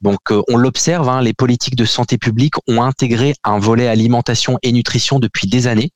Donc, 0.03 0.19
on 0.49 0.57
l'observe, 0.57 1.09
hein, 1.09 1.23
les 1.23 1.33
politiques 1.33 1.75
de 1.75 1.87
santé 1.87 2.19
publique 2.19 2.55
ont 2.69 2.83
intégré 2.83 3.35
un 3.45 3.59
volet 3.59 3.88
alimentation 3.88 4.59
et 4.62 4.71
nutrition 4.71 5.19
depuis 5.19 5.49
des 5.49 5.66
années. 5.66 5.90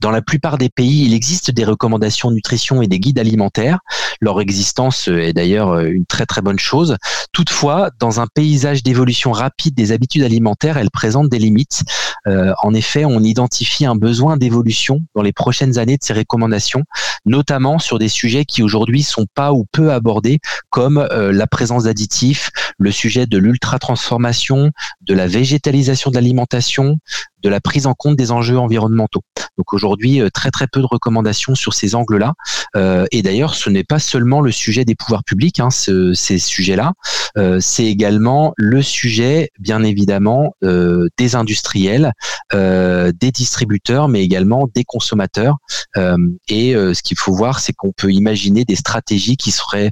Dans 0.00 0.10
la 0.10 0.20
plupart 0.20 0.58
des 0.58 0.68
pays, 0.68 1.06
il 1.06 1.14
existe 1.14 1.50
des 1.50 1.64
recommandations 1.64 2.30
nutrition 2.30 2.82
et 2.82 2.86
des 2.86 2.98
guides 2.98 3.18
alimentaires. 3.18 3.78
Leur 4.20 4.40
existence 4.40 5.08
est 5.08 5.32
d'ailleurs 5.32 5.78
une 5.80 6.06
très 6.06 6.26
très 6.26 6.42
bonne 6.42 6.58
chose. 6.58 6.96
Toutefois, 7.32 7.90
dans 7.98 8.20
un 8.20 8.26
paysage 8.26 8.82
d'évolution 8.82 9.32
rapide 9.32 9.74
des 9.74 9.92
habitudes 9.92 10.22
alimentaires, 10.22 10.76
elles 10.76 10.90
présentent 10.90 11.30
des 11.30 11.38
limites. 11.38 11.82
Euh, 12.26 12.52
en 12.62 12.74
effet, 12.74 13.04
on 13.04 13.20
identifie 13.20 13.86
un 13.86 13.94
besoin 13.94 14.36
d'évolution 14.36 15.00
dans 15.14 15.22
les 15.22 15.32
prochaines 15.32 15.78
années 15.78 15.96
de 15.96 16.02
ces 16.02 16.12
recommandations, 16.12 16.84
notamment 17.24 17.78
sur 17.78 17.98
des 17.98 18.08
sujets 18.08 18.44
qui 18.44 18.62
aujourd'hui 18.62 19.02
sont 19.02 19.26
pas 19.34 19.52
ou 19.52 19.64
peu 19.70 19.92
abordés, 19.92 20.40
comme 20.70 20.98
euh, 20.98 21.32
la 21.32 21.46
présence 21.46 21.84
d'additifs, 21.84 22.50
le 22.78 22.90
sujet 22.90 23.26
de 23.26 23.38
l'ultra 23.38 23.78
transformation, 23.78 24.70
de 25.02 25.14
la 25.14 25.26
végétalisation 25.26 26.10
de 26.10 26.16
l'alimentation, 26.16 26.98
de 27.46 27.50
la 27.50 27.60
prise 27.60 27.86
en 27.86 27.94
compte 27.94 28.16
des 28.16 28.32
enjeux 28.32 28.58
environnementaux. 28.58 29.22
Donc 29.56 29.72
aujourd'hui, 29.72 30.20
euh, 30.20 30.30
très 30.30 30.50
très 30.50 30.66
peu 30.66 30.80
de 30.80 30.86
recommandations 30.86 31.54
sur 31.54 31.74
ces 31.74 31.94
angles-là. 31.94 32.34
Euh, 32.74 33.06
et 33.12 33.22
d'ailleurs, 33.22 33.54
ce 33.54 33.70
n'est 33.70 33.84
pas 33.84 34.00
seulement 34.00 34.40
le 34.40 34.50
sujet 34.50 34.84
des 34.84 34.96
pouvoirs 34.96 35.22
publics, 35.22 35.60
hein, 35.60 35.70
ce, 35.70 36.12
ces 36.12 36.38
sujets-là, 36.38 36.92
euh, 37.38 37.58
c'est 37.60 37.84
également 37.84 38.52
le 38.56 38.82
sujet, 38.82 39.50
bien 39.58 39.82
évidemment, 39.82 40.54
euh, 40.64 41.08
des 41.18 41.36
industriels, 41.36 42.12
euh, 42.52 43.12
des 43.14 43.30
distributeurs, 43.30 44.08
mais 44.08 44.22
également 44.22 44.68
des 44.74 44.84
consommateurs. 44.84 45.56
Euh, 45.96 46.16
et 46.48 46.74
ce 46.74 47.02
qu'il 47.02 47.16
faut 47.16 47.32
voir, 47.32 47.60
c'est 47.60 47.72
qu'on 47.72 47.92
peut 47.92 48.12
imaginer 48.12 48.64
des 48.64 48.76
stratégies 48.76 49.36
qui 49.36 49.50
seraient 49.50 49.90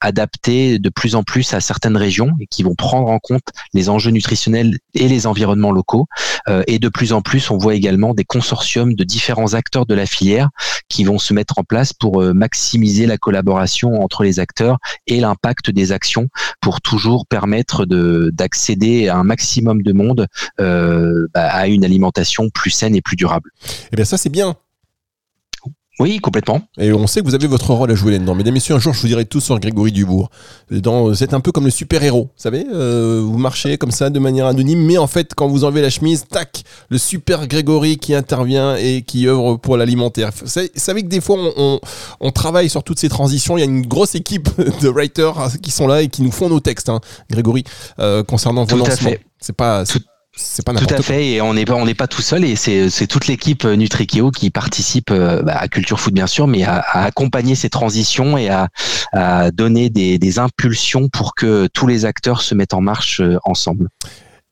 adaptées 0.00 0.78
de 0.78 0.88
plus 0.88 1.14
en 1.14 1.22
plus 1.22 1.52
à 1.52 1.60
certaines 1.60 1.96
régions 1.96 2.32
et 2.40 2.46
qui 2.46 2.62
vont 2.62 2.74
prendre 2.74 3.08
en 3.08 3.18
compte 3.18 3.42
les 3.72 3.88
enjeux 3.88 4.10
nutritionnels 4.10 4.78
et 4.94 5.08
les 5.08 5.26
environnements 5.26 5.72
locaux. 5.72 6.06
et 6.66 6.78
de 6.78 6.88
plus 6.94 7.12
en 7.12 7.20
plus, 7.20 7.50
on 7.50 7.58
voit 7.58 7.74
également 7.74 8.14
des 8.14 8.24
consortiums 8.24 8.94
de 8.94 9.04
différents 9.04 9.52
acteurs 9.52 9.84
de 9.84 9.94
la 9.94 10.06
filière 10.06 10.48
qui 10.88 11.04
vont 11.04 11.18
se 11.18 11.34
mettre 11.34 11.58
en 11.58 11.64
place 11.64 11.92
pour 11.92 12.22
euh, 12.22 12.32
maximiser 12.32 13.06
la 13.06 13.18
collaboration 13.18 14.00
entre 14.02 14.22
les 14.22 14.38
acteurs 14.38 14.78
et 15.08 15.20
l'impact 15.20 15.70
des 15.70 15.92
actions 15.92 16.28
pour 16.60 16.80
toujours 16.80 17.26
permettre 17.26 17.84
d'accéder 17.84 19.08
à 19.08 19.16
un 19.16 19.24
maximum 19.24 19.82
de 19.82 19.92
monde 19.92 20.28
euh, 20.60 21.26
bah, 21.34 21.48
à 21.48 21.66
une 21.66 21.84
alimentation 21.84 22.48
plus 22.48 22.70
saine 22.70 22.94
et 22.94 23.02
plus 23.02 23.16
durable. 23.16 23.50
Eh 23.92 23.96
bien 23.96 24.04
ça 24.04 24.16
c'est 24.16 24.30
bien 24.30 24.56
oui, 26.00 26.18
complètement. 26.18 26.60
Et 26.76 26.92
on 26.92 27.06
sait 27.06 27.20
que 27.20 27.26
vous 27.26 27.36
avez 27.36 27.46
votre 27.46 27.72
rôle 27.72 27.90
à 27.90 27.94
jouer 27.94 28.12
là-dedans. 28.12 28.34
Mesdames, 28.34 28.54
Messieurs, 28.54 28.74
un 28.74 28.80
jour, 28.80 28.92
je 28.92 29.00
vous 29.00 29.06
dirai 29.06 29.24
tout 29.26 29.40
sur 29.40 29.58
Grégory 29.60 29.92
Dubourg. 29.92 30.28
Dans, 30.70 31.14
c'est 31.14 31.34
un 31.34 31.40
peu 31.40 31.52
comme 31.52 31.64
le 31.64 31.70
super-héros, 31.70 32.24
vous 32.24 32.42
savez 32.42 32.66
euh, 32.72 33.22
Vous 33.24 33.38
marchez 33.38 33.78
comme 33.78 33.92
ça 33.92 34.10
de 34.10 34.18
manière 34.18 34.46
anonyme, 34.46 34.80
mais 34.80 34.98
en 34.98 35.06
fait, 35.06 35.34
quand 35.36 35.46
vous 35.46 35.62
enlevez 35.62 35.82
la 35.82 35.90
chemise, 35.90 36.24
tac, 36.28 36.64
le 36.88 36.98
super 36.98 37.46
Grégory 37.46 37.98
qui 37.98 38.12
intervient 38.12 38.74
et 38.74 39.02
qui 39.02 39.28
œuvre 39.28 39.56
pour 39.56 39.76
l'alimentaire. 39.76 40.30
Vous 40.42 40.48
savez 40.74 41.02
que 41.02 41.08
des 41.08 41.20
fois, 41.20 41.36
on, 41.56 41.78
on, 42.20 42.30
travaille 42.32 42.68
sur 42.68 42.82
toutes 42.82 42.98
ces 42.98 43.08
transitions. 43.08 43.56
Il 43.56 43.60
y 43.60 43.64
a 43.64 43.66
une 43.66 43.86
grosse 43.86 44.16
équipe 44.16 44.48
de 44.80 44.88
writers 44.88 45.52
qui 45.62 45.70
sont 45.70 45.86
là 45.86 46.02
et 46.02 46.08
qui 46.08 46.22
nous 46.22 46.32
font 46.32 46.48
nos 46.48 46.60
textes, 46.60 46.88
hein, 46.88 47.00
Grégory, 47.30 47.62
euh, 48.00 48.24
concernant 48.24 48.64
vos 48.64 48.76
lancements. 48.76 49.10
C'est 49.38 49.54
pas... 49.54 49.84
C'est 50.36 50.64
pas 50.64 50.74
Tout 50.74 50.92
à 50.92 51.00
fait, 51.00 51.32
et 51.32 51.40
on 51.40 51.54
n'est 51.54 51.64
pas 51.64 51.74
on 51.74 51.84
n'est 51.84 51.94
pas 51.94 52.08
tout 52.08 52.22
seul, 52.22 52.44
et 52.44 52.56
c'est 52.56 53.06
toute 53.06 53.28
l'équipe 53.28 53.64
euh, 53.64 53.76
Nutrikeo 53.76 54.32
qui 54.32 54.50
participe 54.50 55.12
euh, 55.12 55.42
bah, 55.42 55.56
à 55.56 55.68
Culture 55.68 56.00
Food 56.00 56.12
bien 56.12 56.26
sûr, 56.26 56.48
mais 56.48 56.64
à, 56.64 56.80
accompagner 56.92 57.54
ces 57.54 57.70
transitions 57.70 58.36
et 58.36 58.48
à, 58.48 58.68
à 59.12 59.52
donner 59.52 59.90
des, 59.90 60.18
des, 60.18 60.38
impulsions 60.40 61.08
pour 61.08 61.34
que 61.36 61.68
tous 61.72 61.86
les 61.86 62.04
acteurs 62.04 62.42
se 62.42 62.54
mettent 62.54 62.74
en 62.74 62.80
marche 62.80 63.20
euh, 63.20 63.38
ensemble. 63.44 63.88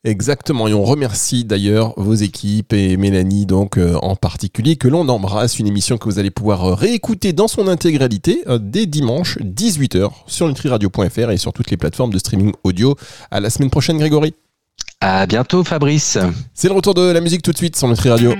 Exactement, 0.05 0.69
et 0.69 0.73
on 0.73 0.83
remercie 0.83 1.43
d'ailleurs 1.43 1.93
vos 1.97 2.13
équipes 2.13 2.73
et 2.73 2.97
Mélanie 2.97 3.45
donc 3.45 3.77
en 3.77 4.17
particulier 4.17 4.75
que 4.75 4.89
l'on 4.89 5.07
embrasse, 5.07 5.59
une 5.59 5.67
émission 5.67 5.97
que 5.97 6.03
vous 6.03 6.19
allez 6.19 6.31
pouvoir 6.31 6.77
réécouter 6.77 7.31
dans 7.31 7.47
son 7.47 7.69
intégralité 7.69 8.43
dès 8.59 8.85
dimanche 8.85 9.37
18h 9.37 10.09
sur 10.27 10.49
nutriradio.fr 10.49 11.31
et 11.31 11.37
sur 11.37 11.53
toutes 11.53 11.71
les 11.71 11.77
plateformes 11.77 12.11
de 12.11 12.19
streaming 12.19 12.51
audio. 12.65 12.97
À 13.31 13.39
la 13.39 13.49
semaine 13.49 13.69
prochaine 13.69 13.97
Grégory. 13.97 14.33
À 15.05 15.25
bientôt 15.25 15.65
Fabrice. 15.65 16.17
C'est 16.53 16.69
le 16.69 16.73
retour 16.73 16.93
de 16.93 17.11
la 17.11 17.19
musique 17.19 17.41
tout 17.41 17.51
de 17.51 17.57
suite 17.57 17.75
sur 17.75 17.89
Nutri 17.89 18.09
Radio. 18.09 18.33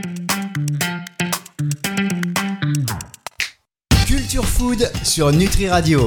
Culture 4.08 4.46
Food 4.46 4.90
sur 5.04 5.34
Nutri 5.34 5.68
Radio. 5.68 6.00